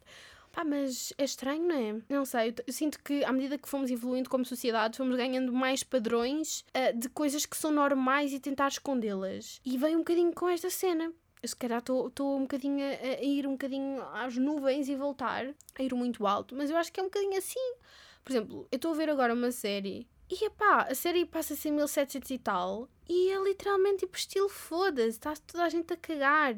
Pá, 0.53 0.65
mas 0.65 1.13
é 1.17 1.25
estranho, 1.25 1.67
não 1.67 1.77
é? 1.77 2.03
Não 2.09 2.25
sei, 2.25 2.53
eu, 2.67 2.73
sinto 2.73 2.99
que 3.03 3.25
à 3.25 3.33
medida 3.33 3.57
que 3.57 3.69
fomos 3.69 3.91
evoluindo 3.91 4.29
como 4.29 4.45
sociedade, 4.45 4.97
fomos 4.97 5.17
ganhando 5.17 5.53
mais 5.53 5.83
padrões 5.83 6.67
uh, 6.77 6.99
de 6.99 7.09
coisas 7.09 7.47
que 7.47 7.57
são 7.57 7.71
normais 7.71 8.33
e 8.33 8.41
tentar 8.41 8.69
escondê-las. 8.69 9.61
E 9.65 9.79
vem 9.79 9.95
um 9.95 10.01
bocadinho 10.01 10.33
com 10.35 10.49
esta 10.49 10.69
cena. 10.69 11.13
Se 11.43 11.57
calhar 11.57 11.79
estou 11.79 12.37
um 12.37 12.43
bocadinho 12.43 12.85
a, 12.85 12.89
a, 12.89 13.23
ir 13.23 13.47
um 13.47 13.53
bocadinho 13.53 14.03
às 14.13 14.37
nuvens 14.37 14.89
e 14.89 14.95
voltar, 14.95 15.47
a 15.79 15.83
ir 15.83 15.95
muito 15.95 16.27
alto, 16.27 16.55
mas 16.55 16.71
eu 16.71 16.77
acho 16.77 16.93
que 16.93 17.01
é 17.01 17.03
um 17.03 17.07
bocadinho 17.07 17.39
assim. 17.39 17.75
Por 18.23 18.33
exemplo, 18.33 18.69
eu 18.71 18.77
estou 18.77 18.93
a 18.93 18.97
ver 18.97 19.09
agora 19.09 19.33
uma 19.33 19.51
série 19.51 20.07
e 20.31 20.45
epá, 20.45 20.83
a 20.83 20.95
série 20.95 21.27
passa-se 21.27 21.69
em 21.69 21.73
1700 21.73 22.31
e 22.31 22.39
tal. 22.39 22.89
E 23.09 23.31
é 23.31 23.43
literalmente 23.43 23.99
tipo 24.01 24.17
estilo 24.17 24.49
foda-se, 24.49 25.09
está 25.09 25.35
toda 25.47 25.65
a 25.65 25.69
gente 25.69 25.93
a 25.93 25.97
cagar. 25.97 26.55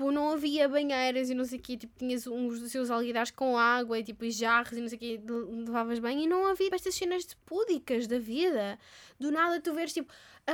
Tipo, 0.00 0.10
não 0.10 0.32
havia 0.32 0.66
banheiras 0.66 1.28
e 1.28 1.34
não 1.34 1.44
sei 1.44 1.58
o 1.58 1.62
quê, 1.62 1.76
tipo, 1.76 1.92
tinhas 1.98 2.26
uns 2.26 2.58
dos 2.58 2.72
seus 2.72 2.90
alguidares 2.90 3.30
com 3.30 3.58
água 3.58 3.98
e 3.98 4.02
tipo, 4.02 4.28
jarros 4.30 4.72
e 4.72 4.80
não 4.80 4.88
sei 4.88 4.96
o 4.96 4.98
quê, 4.98 5.20
levavas 5.66 5.98
bem 5.98 6.24
e 6.24 6.26
não 6.26 6.46
havia 6.46 6.74
estas 6.74 6.94
cenas 6.94 7.26
de 7.26 7.36
púdicas 7.44 8.06
da 8.06 8.18
vida. 8.18 8.78
Do 9.18 9.30
nada 9.30 9.60
tu 9.60 9.74
vês 9.74 9.92
tipo, 9.92 10.10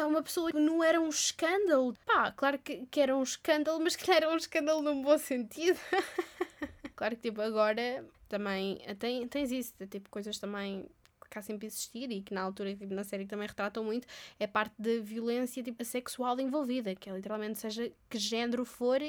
uma 0.09 0.21
pessoa 0.21 0.51
que 0.51 0.59
não 0.59 0.83
era 0.83 1.01
um 1.01 1.09
escândalo. 1.09 1.95
Pá, 2.05 2.33
claro 2.33 2.59
que, 2.59 2.87
que 2.87 3.01
era 3.01 3.17
um 3.17 3.23
escândalo, 3.23 3.79
mas 3.81 3.95
que 3.95 4.11
era 4.11 4.29
um 4.29 4.37
escândalo 4.37 4.83
num 4.83 5.01
bom 5.01 5.17
sentido. 5.17 5.79
Claro 6.97 7.15
que, 7.15 7.29
tipo, 7.29 7.43
agora 7.43 8.07
também 8.27 8.79
tem, 8.99 9.29
tens 9.29 9.53
isso, 9.53 9.75
tipo, 9.87 10.09
coisas 10.09 10.39
também 10.39 10.89
que 11.29 11.39
há 11.39 11.43
sempre 11.43 11.67
existir 11.67 12.11
e 12.11 12.23
que 12.23 12.35
na 12.35 12.43
altura 12.43 12.75
tipo, 12.75 12.93
na 12.95 13.05
série 13.05 13.27
também 13.27 13.47
retratam 13.47 13.85
muito 13.85 14.07
é 14.39 14.47
parte 14.47 14.75
da 14.79 15.01
violência 15.03 15.63
tipo, 15.63 15.85
sexual 15.85 16.39
envolvida, 16.41 16.95
que 16.95 17.09
é 17.09 17.15
literalmente 17.15 17.59
seja 17.59 17.91
que 18.09 18.19
género 18.19 18.65
for, 18.65 19.01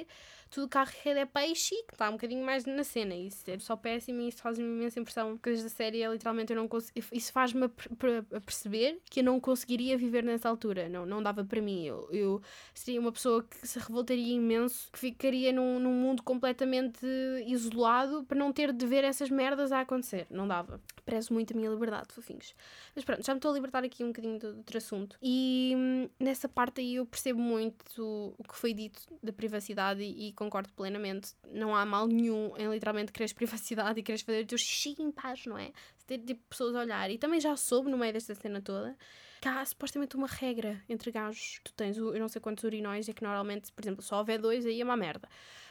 tudo 0.49 0.67
carregado 0.67 1.19
é 1.19 1.25
peixe 1.25 1.75
que 1.83 1.93
está 1.93 2.09
um 2.09 2.13
bocadinho 2.13 2.45
mais 2.45 2.65
na 2.65 2.83
cena. 2.83 3.15
Isso 3.15 3.43
é 3.49 3.57
só 3.59 3.75
péssimo 3.75 4.21
e 4.21 4.29
isso 4.29 4.41
faz-me 4.41 4.65
imensa 4.65 4.99
impressão. 4.99 5.37
Coisas 5.37 5.63
da 5.63 5.69
série 5.69 6.07
literalmente 6.07 6.51
eu 6.51 6.57
não 6.57 6.67
consigo. 6.67 6.93
Isso 7.11 7.31
faz-me 7.31 7.65
a, 7.65 8.41
perceber 8.41 8.99
que 9.09 9.19
eu 9.19 9.23
não 9.23 9.39
conseguiria 9.39 9.97
viver 9.97 10.23
nessa 10.23 10.49
altura. 10.49 10.89
Não, 10.89 11.05
não 11.05 11.21
dava 11.21 11.43
para 11.43 11.61
mim. 11.61 11.85
Eu, 11.85 12.07
eu 12.11 12.41
seria 12.73 12.99
uma 12.99 13.11
pessoa 13.11 13.43
que 13.43 13.67
se 13.67 13.79
revoltaria 13.79 14.33
imenso, 14.33 14.89
que 14.91 14.99
ficaria 14.99 15.51
num, 15.51 15.79
num 15.79 15.93
mundo 15.93 16.23
completamente 16.23 17.05
isolado 17.45 18.23
para 18.23 18.37
não 18.37 18.51
ter 18.51 18.71
de 18.73 18.85
ver 18.85 19.03
essas 19.03 19.29
merdas 19.29 19.71
a 19.71 19.81
acontecer. 19.81 20.27
Não 20.29 20.47
dava. 20.47 20.81
Prezo 21.05 21.33
muito 21.33 21.53
a 21.53 21.57
minha 21.57 21.69
liberdade, 21.69 22.07
fofinhos. 22.11 22.55
Mas 22.95 23.03
pronto, 23.03 23.25
já 23.25 23.33
me 23.33 23.37
estou 23.37 23.51
a 23.51 23.53
libertar 23.53 23.83
aqui 23.83 24.03
um 24.03 24.07
bocadinho 24.07 24.39
do 24.39 24.57
outro 24.57 24.77
assunto. 24.77 25.17
E 25.21 25.73
hum, 25.75 26.09
nessa 26.19 26.47
parte 26.47 26.81
aí 26.81 26.95
eu 26.95 27.05
percebo 27.05 27.39
muito 27.39 28.33
o 28.37 28.43
que 28.43 28.55
foi 28.55 28.73
dito 28.73 29.01
da 29.21 29.31
privacidade 29.31 30.01
e, 30.01 30.29
e 30.29 30.33
concordo 30.37 30.71
plenamente. 30.73 31.33
Não 31.51 31.75
há 31.75 31.85
mal 31.85 32.07
nenhum 32.07 32.55
em 32.57 32.69
literalmente 32.69 33.11
quereres 33.11 33.33
privacidade 33.33 33.99
e 33.99 34.03
quereres 34.03 34.23
fazer 34.23 34.43
o 34.43 34.47
teu 34.47 34.57
xixi 34.57 34.95
em 34.99 35.11
paz, 35.11 35.45
não 35.45 35.57
é? 35.57 35.71
Ter 36.05 36.19
tipo 36.19 36.41
pessoas 36.49 36.75
a 36.75 36.79
olhar. 36.79 37.09
E 37.11 37.17
também 37.17 37.41
já 37.41 37.55
soube 37.57 37.89
no 37.89 37.97
meio 37.97 38.13
desta 38.13 38.33
cena 38.33 38.61
toda 38.61 38.95
que 39.41 39.47
há 39.47 39.63
supostamente 39.63 40.15
uma 40.15 40.27
regra 40.27 40.81
entre 40.89 41.11
gajos. 41.11 41.59
Tu 41.63 41.73
tens, 41.73 41.97
eu 41.97 42.19
não 42.19 42.27
sei 42.27 42.41
quantos 42.41 42.63
urinóis, 42.63 43.07
é 43.07 43.13
que 43.13 43.23
normalmente, 43.23 43.71
por 43.71 43.83
exemplo, 43.83 44.01
só 44.01 44.17
houver 44.19 44.39
dois, 44.39 44.65
aí 44.65 44.81
é 44.81 44.83
uma 44.83 44.97
merda. 44.97 45.27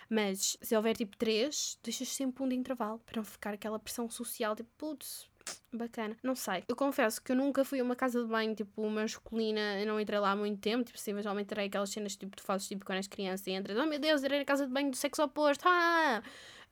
Mas 0.08 0.56
se 0.60 0.76
houver 0.76 0.96
tipo 0.96 1.16
três, 1.16 1.78
deixas 1.82 2.08
sempre 2.08 2.42
um 2.42 2.48
de 2.48 2.54
intervalo 2.54 3.00
para 3.00 3.16
não 3.16 3.24
ficar 3.24 3.54
aquela 3.54 3.78
pressão 3.78 4.08
social, 4.08 4.54
tipo, 4.54 4.70
putz, 4.78 5.28
bacana. 5.72 6.16
Não 6.22 6.34
sei. 6.34 6.64
Eu 6.68 6.76
confesso 6.76 7.22
que 7.22 7.32
eu 7.32 7.36
nunca 7.36 7.64
fui 7.64 7.80
a 7.80 7.84
uma 7.84 7.96
casa 7.96 8.22
de 8.22 8.28
banho, 8.28 8.54
tipo, 8.54 8.88
masculina, 8.88 9.80
eu 9.80 9.86
não 9.86 10.00
entrei 10.00 10.18
lá 10.18 10.32
há 10.32 10.36
muito 10.36 10.60
tempo, 10.60 10.84
tipo, 10.84 10.98
sim, 10.98 11.12
mas 11.12 11.22
geralmente 11.22 11.48
terei 11.48 11.66
aquelas 11.66 11.90
cenas, 11.90 12.16
tipo, 12.16 12.36
tu 12.36 12.42
fazes, 12.42 12.68
tipo, 12.68 12.84
quando 12.84 12.96
és 12.96 13.06
criança 13.06 13.50
e 13.50 13.54
entras, 13.54 13.76
oh 13.78 13.86
meu 13.86 13.98
Deus, 13.98 14.22
irei 14.22 14.38
na 14.38 14.44
casa 14.44 14.66
de 14.66 14.72
banho 14.72 14.90
do 14.90 14.96
sexo 14.96 15.22
oposto, 15.22 15.64
ah! 15.66 16.22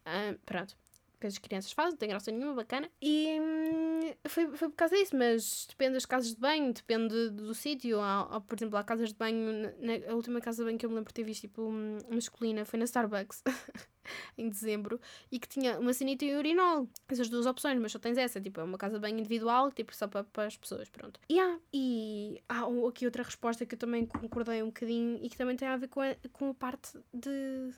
ah 0.05 0.35
pronto 0.45 0.77
que 1.25 1.29
as 1.29 1.39
crianças 1.39 1.73
fazem, 1.73 1.93
não 1.93 1.99
tem 1.99 2.09
graça 2.09 2.31
nenhuma, 2.31 2.55
bacana. 2.55 2.91
E 3.01 3.39
hum, 3.41 4.13
foi, 4.29 4.47
foi 4.49 4.69
por 4.69 4.77
causa 4.77 4.95
disso, 4.97 5.17
mas 5.17 5.67
depende 5.69 5.95
das 5.95 6.05
casas 6.05 6.35
de 6.35 6.41
banho, 6.41 6.73
depende 6.73 7.31
do, 7.31 7.55
sítio. 7.55 7.99
Por 8.47 8.57
exemplo, 8.57 8.77
há 8.77 8.85
casas 8.85 9.11
de 9.11 9.15
banho, 9.15 9.73
na, 9.81 10.13
a 10.13 10.15
última 10.15 10.41
casa 10.41 10.63
de 10.63 10.67
banho 10.67 10.79
que 10.79 10.85
eu 10.85 10.91
me 10.91 10.97
lembro 10.97 11.11
de 11.11 11.15
ter 11.15 11.23
visto, 11.23 11.43
tipo, 11.43 11.63
hum, 11.63 11.99
masculina, 12.11 12.65
foi 12.65 12.79
na 12.79 12.85
Starbucks. 12.85 13.43
em 14.37 14.51
dezembro 14.51 15.01
e 15.33 15.39
que 15.39 15.49
tinha 15.49 15.79
uma 15.79 15.95
sanita 15.95 16.27
e 16.27 16.37
urinol. 16.37 16.87
Essas 17.09 17.31
duas 17.31 17.47
opções, 17.47 17.79
mas 17.81 17.93
só 17.93 17.99
tens 17.99 18.19
essa, 18.19 18.39
tipo, 18.39 18.61
é 18.61 18.65
uma 18.65 18.77
casa 18.77 18.99
banho 18.99 19.19
individual, 19.19 19.73
tipo, 19.73 19.97
só 19.97 20.07
para, 20.07 20.25
para 20.25 20.47
as 20.47 20.57
pessoas, 20.59 20.91
pronto. 20.91 21.19
Yeah. 21.31 21.59
E 21.73 22.43
há 22.47 22.65
aqui 22.87 23.07
outra 23.07 23.23
resposta 23.23 23.65
que 23.65 23.75
eu 23.75 23.79
também 23.79 24.05
concordei 24.05 24.63
um 24.63 24.67
bocadinho 24.67 25.19
e 25.23 25.31
que 25.31 25.39
também 25.39 25.57
tem 25.57 25.69
a 25.69 25.77
ver 25.79 25.89
com 25.89 26.03
a, 26.03 26.15
com 26.33 26.51
a 26.51 26.55
parte 26.55 26.99
de 27.15 27.73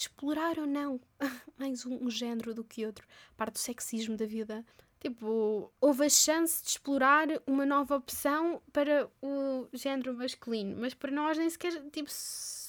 de 0.00 0.04
explorar 0.04 0.58
ou 0.58 0.66
não 0.66 0.98
mais 1.58 1.84
um, 1.84 2.06
um 2.06 2.10
género 2.10 2.54
do 2.54 2.64
que 2.64 2.86
outro. 2.86 3.06
Parte 3.36 3.54
do 3.54 3.58
sexismo 3.58 4.16
da 4.16 4.24
vida. 4.24 4.64
Tipo, 4.98 5.70
houve 5.80 6.04
a 6.04 6.08
chance 6.08 6.62
de 6.62 6.70
explorar 6.70 7.28
uma 7.46 7.64
nova 7.64 7.96
opção 7.96 8.62
para 8.72 9.10
o 9.22 9.68
género 9.72 10.14
masculino, 10.14 10.76
mas 10.78 10.92
para 10.92 11.10
nós 11.10 11.38
nem 11.38 11.48
sequer, 11.48 11.72
tipo, 11.90 12.10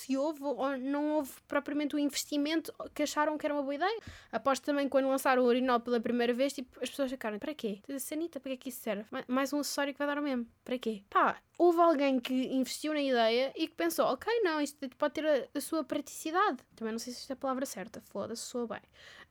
se 0.01 0.17
houve 0.17 0.43
ou 0.43 0.77
não 0.77 1.11
houve 1.11 1.31
propriamente 1.47 1.95
o 1.95 1.99
investimento 1.99 2.73
que 2.93 3.03
acharam 3.03 3.37
que 3.37 3.45
era 3.45 3.53
uma 3.53 3.61
boa 3.61 3.75
ideia. 3.75 3.99
Aposto 4.31 4.63
também 4.63 4.89
quando 4.89 5.07
lançaram 5.07 5.43
o 5.43 5.45
urinol 5.45 5.79
pela 5.79 5.99
primeira 5.99 6.33
vez, 6.33 6.53
tipo, 6.53 6.79
as 6.81 6.89
pessoas 6.89 7.11
ficaram, 7.11 7.37
para 7.39 7.53
quê? 7.53 7.81
Sanita, 7.99 8.39
para 8.39 8.51
que 8.51 8.53
é 8.53 8.57
que 8.57 8.69
isso 8.69 8.81
serve? 8.81 9.05
Mais 9.27 9.53
um 9.53 9.59
acessório 9.59 9.93
que 9.93 9.99
vai 9.99 10.07
dar 10.07 10.19
o 10.19 10.23
mesmo. 10.23 10.47
Para 10.63 10.77
quê? 10.77 11.03
Pá, 11.09 11.37
houve 11.57 11.79
alguém 11.79 12.19
que 12.19 12.33
investiu 12.33 12.93
na 12.93 13.01
ideia 13.01 13.53
e 13.55 13.67
que 13.67 13.75
pensou, 13.75 14.05
ok, 14.05 14.31
não, 14.41 14.59
isto 14.59 14.77
pode 14.97 15.13
ter 15.13 15.25
a, 15.25 15.57
a 15.57 15.61
sua 15.61 15.83
praticidade. 15.83 16.57
Também 16.75 16.91
não 16.91 16.99
sei 16.99 17.13
se 17.13 17.21
isto 17.21 17.31
é 17.31 17.33
a 17.33 17.37
palavra 17.37 17.65
certa, 17.65 18.01
foda-se, 18.01 18.43
soa 18.43 18.67
bem. 18.67 18.81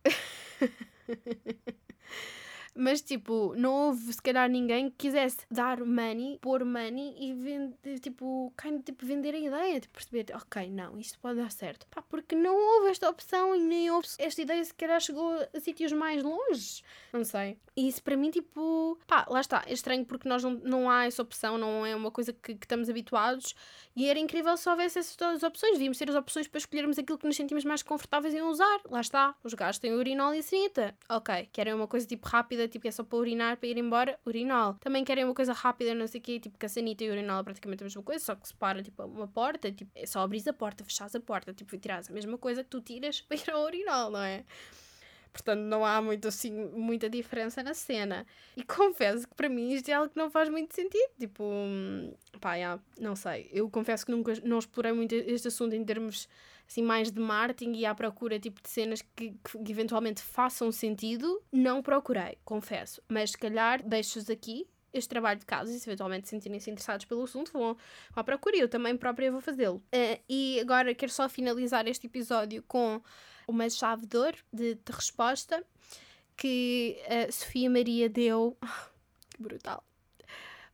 Mas, 2.75 3.01
tipo, 3.01 3.55
não 3.57 3.89
houve, 3.89 4.13
se 4.13 4.23
calhar, 4.23 4.49
ninguém 4.49 4.91
que 4.91 4.97
quisesse 4.97 5.39
dar 5.51 5.85
money, 5.85 6.39
pôr 6.41 6.65
money 6.65 7.15
e 7.19 7.35
vender, 7.35 7.99
tipo, 7.99 8.53
kind 8.61 8.83
tipo, 8.83 9.05
vender 9.05 9.35
a 9.35 9.39
ideia. 9.39 9.81
Tipo, 9.81 9.95
perceber, 9.95 10.27
ok, 10.35 10.71
não, 10.71 10.99
isto 10.99 11.19
pode 11.19 11.39
dar 11.39 11.51
certo. 11.51 11.87
Pá, 11.89 12.03
porque 12.03 12.35
não 12.35 12.57
houve 12.57 12.91
esta 12.91 13.09
opção 13.09 13.55
e 13.55 13.61
nem 13.61 13.91
houve 13.91 14.09
esta 14.19 14.43
ideia, 14.43 14.65
se 14.65 14.75
calhar, 14.75 15.01
chegou 15.01 15.33
a 15.55 15.61
sítios 15.61 15.93
mais 15.93 16.23
longe. 16.23 16.83
Não 17.13 17.25
sei. 17.25 17.59
E 17.77 17.89
isso, 17.89 18.03
para 18.03 18.17
mim, 18.17 18.31
tipo, 18.31 18.99
pá, 19.07 19.27
lá 19.29 19.41
está. 19.41 19.65
É 19.67 19.73
estranho 19.73 20.05
porque 20.05 20.29
nós 20.29 20.43
não, 20.43 20.53
não 20.53 20.91
há 20.91 21.07
essa 21.07 21.23
opção, 21.23 21.57
não 21.59 21.85
é 21.85 21.95
uma 21.95 22.11
coisa 22.11 22.33
que, 22.33 22.55
que 22.55 22.65
estamos 22.65 22.89
habituados. 22.89 23.55
E 23.97 24.09
era 24.09 24.19
incrível 24.19 24.57
se 24.57 24.69
houvesse 24.69 24.99
essas 24.99 25.43
opções. 25.43 25.73
Devíamos 25.73 25.99
ter 25.99 26.09
as 26.09 26.17
opções 26.17 26.47
para 26.47 26.59
escolhermos 26.59 26.99
aquilo 26.99 27.19
que 27.19 27.27
nos 27.27 27.37
sentimos 27.37 27.65
mais 27.65 27.83
confortáveis 27.83 28.35
em 28.35 28.43
usar. 28.43 28.81
Lá 28.89 29.01
está. 29.01 29.35
Os 29.43 29.55
gajos 29.55 29.79
têm 29.79 29.95
urinol 29.95 30.35
e 30.35 30.39
a 30.39 30.43
sanita. 30.43 30.95
Ok. 31.09 31.49
Querem 31.53 31.75
uma 31.75 31.87
coisa, 31.89 32.07
tipo, 32.07 32.29
rápida 32.29 32.60
rápida, 32.61 32.69
tipo, 32.69 32.87
é 32.89 32.91
só 32.91 33.05
para 33.05 33.19
urinar, 33.19 33.57
para 33.57 33.69
ir 33.69 33.79
embora, 33.79 34.19
urinol. 34.27 34.75
Também 34.75 35.05
querem 35.05 35.25
uma 35.25 35.35
coisa 35.35 35.53
rápida, 35.53 35.95
não 35.95 36.07
sei 36.07 36.21
o 36.21 36.23
quê, 36.23 36.41
tipo, 36.41 36.59
que 36.59 36.67
a 36.67 36.69
sanita 36.69 37.05
e 37.05 37.11
urinol 37.11 37.41
é 37.41 37.43
praticamente 37.43 37.83
a 37.83 37.87
mesma 37.87 38.03
coisa, 38.03 38.25
só 38.25 38.35
que 38.35 38.47
se 38.47 38.55
para, 38.55 38.83
tipo, 38.83 39.03
uma 39.05 39.29
porta, 39.29 39.71
tipo, 39.73 39.91
é 39.95 40.07
só 40.07 40.21
abrir 40.21 40.43
a 40.49 40.53
porta, 40.53 40.85
fechar 40.85 41.09
a 41.15 41.21
porta, 41.21 41.53
tipo, 41.53 41.75
e 41.75 41.79
tiras 41.79 42.11
a 42.11 42.13
mesma 42.13 42.37
coisa 42.37 42.63
que 42.63 42.71
tu 42.71 42.81
tiras 42.81 43.21
para 43.23 43.37
ir 43.37 43.51
ao 43.51 43.65
urinol, 43.65 44.11
não 44.11 44.23
é? 44.23 44.45
Portanto, 45.33 45.61
não 45.61 45.85
há 45.87 46.03
muito, 46.03 46.27
assim, 46.27 46.51
muita 46.51 47.09
diferença 47.09 47.63
na 47.63 47.73
cena. 47.73 48.27
E 48.57 48.63
confesso 48.65 49.29
que 49.29 49.35
para 49.35 49.49
mim 49.49 49.73
isto 49.73 49.89
é 49.89 49.93
algo 49.93 50.11
que 50.11 50.19
não 50.19 50.29
faz 50.29 50.49
muito 50.49 50.75
sentido. 50.75 51.13
Tipo, 51.19 51.45
pá, 52.41 52.55
yeah, 52.55 52.83
não 52.99 53.15
sei. 53.15 53.49
Eu 53.53 53.69
confesso 53.71 54.05
que 54.05 54.13
nunca 54.13 54.33
não 54.43 54.59
explorei 54.59 54.93
muito 54.93 55.15
este 55.15 55.49
assunto 55.49 55.75
em 55.75 55.85
termos 55.85 56.29
assim, 56.69 56.83
mais 56.83 57.11
de 57.11 57.21
marketing 57.21 57.73
e 57.75 57.87
à 57.87 57.95
procura 57.95 58.39
tipo 58.39 58.63
de 58.63 58.69
cenas 58.69 59.03
que, 59.03 59.35
que 59.45 59.71
eventualmente 59.73 60.23
façam 60.23 60.73
sentido. 60.73 61.43
Não 61.53 61.83
procurei, 61.83 62.39
confesso. 62.45 63.03
Mas 63.09 63.33
se 63.33 63.39
calhar 63.39 63.83
deixo-os 63.83 64.31
aqui 64.31 64.67
este 64.93 65.09
trabalho 65.09 65.39
de 65.39 65.47
casa 65.47 65.73
e 65.73 65.79
se 65.79 65.89
eventualmente 65.89 66.29
sentirem-se 66.29 66.71
interessados 66.71 67.05
pelo 67.05 67.23
assunto, 67.23 67.53
vão 67.53 67.77
à 68.15 68.25
procura. 68.25 68.57
Eu 68.57 68.69
também 68.69 68.97
própria 68.97 69.31
vou 69.31 69.41
fazê-lo. 69.41 69.77
Uh, 69.77 70.21
e 70.29 70.59
agora 70.61 70.95
quero 70.95 71.13
só 71.13 71.29
finalizar 71.29 71.87
este 71.87 72.07
episódio 72.07 72.63
com 72.67 73.01
uma 73.47 73.69
chave 73.69 74.07
de 74.07 74.17
ouro 74.17 74.39
de, 74.53 74.75
de 74.75 74.93
resposta 74.93 75.65
que 76.37 76.99
a 77.07 77.31
Sofia 77.31 77.69
Maria 77.69 78.09
deu. 78.09 78.57
que 79.31 79.43
brutal. 79.43 79.85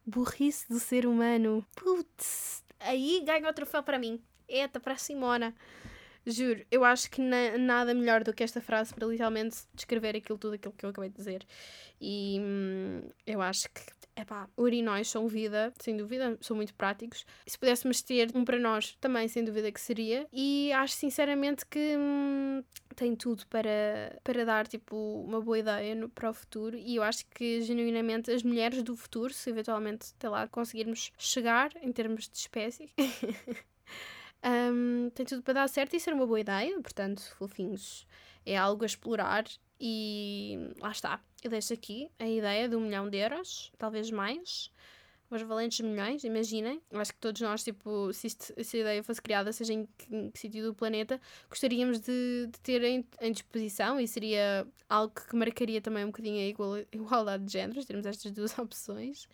Burrice 0.06 0.68
do 0.68 0.78
ser 0.78 1.04
humano. 1.04 1.66
Putz, 1.74 2.62
aí 2.78 3.22
ganha 3.26 3.50
o 3.50 3.52
troféu 3.52 3.82
para 3.82 3.98
mim. 3.98 4.22
Eita, 4.48 4.78
para 4.78 4.92
a 4.92 4.96
Simona. 4.96 5.52
Juro, 6.26 6.64
eu 6.70 6.84
acho 6.84 7.10
que 7.10 7.20
na, 7.20 7.56
nada 7.56 7.94
melhor 7.94 8.24
do 8.24 8.34
que 8.34 8.42
esta 8.42 8.60
frase 8.60 8.92
para 8.92 9.06
literalmente 9.06 9.58
descrever 9.74 10.16
aquilo 10.16 10.38
tudo 10.38 10.54
aquilo 10.54 10.74
que 10.74 10.84
eu 10.84 10.90
acabei 10.90 11.08
de 11.08 11.16
dizer. 11.16 11.46
E 12.00 12.38
hum, 12.40 13.02
eu 13.26 13.40
acho 13.40 13.68
que 13.70 13.80
Epá, 14.18 14.48
urinóis 14.56 15.08
são 15.10 15.28
vida, 15.28 15.74
sem 15.78 15.94
dúvida, 15.94 16.38
são 16.40 16.56
muito 16.56 16.74
práticos. 16.74 17.26
Se 17.46 17.58
pudéssemos 17.58 18.00
ter 18.00 18.30
um 18.34 18.46
para 18.46 18.58
nós, 18.58 18.96
também 18.98 19.28
sem 19.28 19.44
dúvida 19.44 19.70
que 19.70 19.78
seria. 19.78 20.26
E 20.32 20.72
acho 20.72 20.94
sinceramente 20.94 21.66
que 21.66 21.96
hum, 21.98 22.64
tem 22.94 23.14
tudo 23.14 23.46
para, 23.48 24.18
para 24.24 24.42
dar 24.46 24.66
tipo 24.66 24.96
uma 24.96 25.38
boa 25.38 25.58
ideia 25.58 25.94
no, 25.94 26.08
para 26.08 26.30
o 26.30 26.32
futuro. 26.32 26.78
E 26.78 26.96
eu 26.96 27.02
acho 27.02 27.26
que 27.26 27.60
genuinamente 27.60 28.30
as 28.30 28.42
mulheres 28.42 28.82
do 28.82 28.96
futuro, 28.96 29.34
se 29.34 29.50
eventualmente 29.50 30.14
até 30.18 30.30
lá 30.30 30.48
conseguirmos 30.48 31.12
chegar 31.18 31.70
em 31.82 31.92
termos 31.92 32.26
de 32.26 32.38
espécie. 32.38 32.90
um, 34.46 35.10
tem 35.10 35.26
tudo 35.26 35.42
para 35.42 35.54
dar 35.54 35.68
certo 35.68 35.94
e 35.96 36.00
ser 36.00 36.14
uma 36.14 36.26
boa 36.26 36.38
ideia, 36.38 36.80
portanto, 36.80 37.20
fofinhos, 37.36 38.06
é 38.44 38.56
algo 38.56 38.84
a 38.84 38.86
explorar 38.86 39.44
e 39.80 40.56
lá 40.80 40.90
está. 40.92 41.20
Eu 41.42 41.50
deixo 41.50 41.72
aqui 41.72 42.08
a 42.18 42.28
ideia 42.28 42.68
de 42.68 42.76
um 42.76 42.80
milhão 42.80 43.10
de 43.10 43.18
euros, 43.18 43.72
talvez 43.76 44.10
mais. 44.10 44.70
Os 45.28 45.42
valentes 45.42 45.80
milhões, 45.80 46.22
imaginem. 46.22 46.80
Eu 46.88 47.00
acho 47.00 47.12
que 47.12 47.18
todos 47.18 47.40
nós, 47.40 47.64
tipo, 47.64 48.12
se, 48.12 48.28
se 48.30 48.76
a 48.76 48.80
ideia 48.80 49.02
fosse 49.02 49.20
criada, 49.20 49.52
seja 49.52 49.72
em 49.72 49.88
que, 49.98 50.14
em 50.14 50.30
que 50.30 50.38
sítio 50.38 50.62
do 50.62 50.72
planeta, 50.72 51.20
gostaríamos 51.50 51.98
de, 51.98 52.46
de 52.46 52.60
ter 52.60 52.84
em, 52.84 53.04
em, 53.20 53.32
disposição 53.32 53.98
e 53.98 54.06
seria 54.06 54.64
algo 54.88 55.12
que 55.12 55.34
marcaria 55.34 55.80
também 55.80 56.04
um 56.04 56.08
bocadinho 56.08 56.38
a 56.38 56.46
igual, 56.46 56.78
igualdade 56.92 57.44
de 57.44 57.52
géneros, 57.52 57.84
termos 57.84 58.06
estas 58.06 58.30
duas 58.30 58.56
opções 58.56 59.28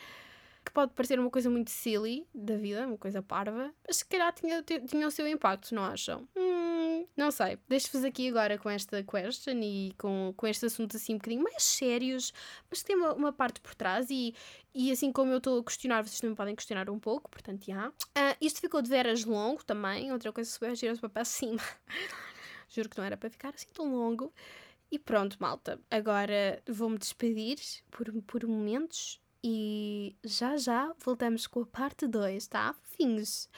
que 0.65 0.73
pode 0.73 0.93
parecer 0.93 1.19
uma 1.19 1.31
coisa 1.31 1.51
muito 1.51 1.71
silly 1.71 2.27
da 2.35 2.57
vida, 2.57 2.87
uma 2.87 2.97
coisa 2.97 3.23
parva, 3.23 3.73
mas 3.87 3.99
se 3.99 4.05
calhar 4.05 4.33
tinha, 4.33 4.63
tinha 4.63 5.07
o 5.07 5.11
seu 5.11 5.27
impacto, 5.27 5.75
não 5.75 5.85
acham? 5.85 6.29
Hum, 6.37 7.07
não 7.17 7.31
sei. 7.31 7.59
Deixo-vos 7.69 8.05
aqui 8.05 8.29
agora 8.29 8.57
com 8.59 8.71
esta 8.71 9.03
question 9.03 9.61
e 9.61 9.93
com, 9.99 10.33
com 10.37 10.47
este 10.47 10.67
assunto 10.67 10.97
assim 10.97 11.15
um 11.15 11.19
bocadinho 11.19 11.43
mais 11.43 11.63
sérios, 11.63 12.33
mas 12.71 12.83
tem 12.83 12.97
uma, 12.97 13.13
uma 13.15 13.33
parte 13.33 13.61
por 13.61 13.75
trás 13.75 14.09
e, 14.11 14.35
e 14.75 14.93
assim 14.93 15.11
como 15.11 15.33
eu 15.33 15.39
estou 15.39 15.59
a 15.59 15.65
questionar, 15.65 16.03
vocês 16.03 16.21
também 16.21 16.37
podem 16.37 16.55
questionar 16.55 16.89
um 16.89 16.99
pouco, 16.99 17.31
portanto, 17.31 17.65
já. 17.67 17.89
Uh, 17.89 18.37
isto 18.41 18.61
ficou 18.61 18.81
de 18.81 18.89
veras 18.89 19.25
longo 19.25 19.65
também, 19.65 20.13
outra 20.13 20.33
coisa 20.33 20.49
super 20.49 20.77
gira 20.77 20.97
para 21.09 21.25
cima. 21.25 21.61
Juro 22.69 22.89
que 22.89 22.97
não 22.97 23.05
era 23.05 23.17
para 23.17 23.29
ficar 23.29 23.51
assim 23.51 23.69
tão 23.75 23.93
longo. 23.93 24.33
E 24.91 24.99
pronto, 24.99 25.37
malta. 25.41 25.81
Agora 25.91 26.63
vou-me 26.69 26.99
despedir 26.99 27.59
por, 27.91 28.13
por 28.23 28.47
momentos 28.47 29.21
e 29.43 30.17
já 30.25 30.57
já 30.57 30.95
voltamos 31.05 31.47
com 31.47 31.63
a 31.63 31.67
parte 31.67 32.07
2, 32.07 32.47
tá? 32.47 32.73
Fofinhos. 32.75 33.49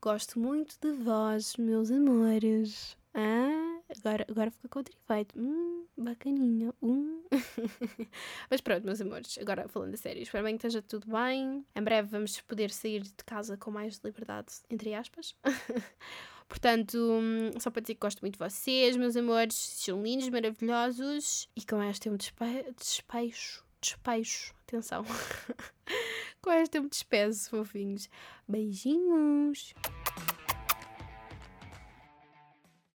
Gosto 0.00 0.38
muito 0.38 0.76
de 0.80 0.92
vós, 0.92 1.56
meus 1.56 1.90
amores. 1.90 2.96
Ah, 3.12 3.80
agora, 3.98 4.26
agora 4.28 4.50
fica 4.50 4.68
com 4.68 4.78
o 4.80 4.84
trifeito. 4.84 5.38
Hum, 5.38 5.86
bacaninha. 5.96 6.72
Hum. 6.82 7.22
Mas 8.50 8.60
pronto, 8.60 8.84
meus 8.84 9.00
amores, 9.00 9.38
agora 9.38 9.66
falando 9.68 9.94
a 9.94 9.96
sério, 9.96 10.22
espero 10.22 10.44
bem 10.44 10.56
que 10.56 10.66
esteja 10.66 10.82
tudo 10.82 11.06
bem. 11.10 11.64
Em 11.74 11.82
breve 11.82 12.08
vamos 12.08 12.40
poder 12.42 12.70
sair 12.70 13.02
de 13.02 13.24
casa 13.24 13.56
com 13.56 13.70
mais 13.70 14.00
liberdade, 14.04 14.52
entre 14.70 14.94
aspas. 14.94 15.34
Portanto, 16.48 16.96
hum, 16.96 17.58
só 17.58 17.70
para 17.70 17.82
dizer 17.82 17.94
que 17.94 18.00
gosto 18.00 18.20
muito 18.20 18.34
de 18.34 18.38
vocês, 18.38 18.96
meus 18.96 19.16
amores, 19.16 19.56
são 19.56 20.02
lindos, 20.02 20.28
maravilhosos. 20.28 21.48
E 21.56 21.64
com 21.64 21.82
esta 21.82 22.08
eu 22.08 22.12
me 22.12 22.18
despe 22.18 22.44
despecho, 22.78 23.64
despecho, 23.80 24.54
atenção. 24.66 25.04
com 26.42 26.50
esta 26.50 26.78
eu 26.78 26.82
me 26.82 26.88
despeço, 26.88 27.50
fofinhos. 27.50 28.08
Beijinhos! 28.48 29.74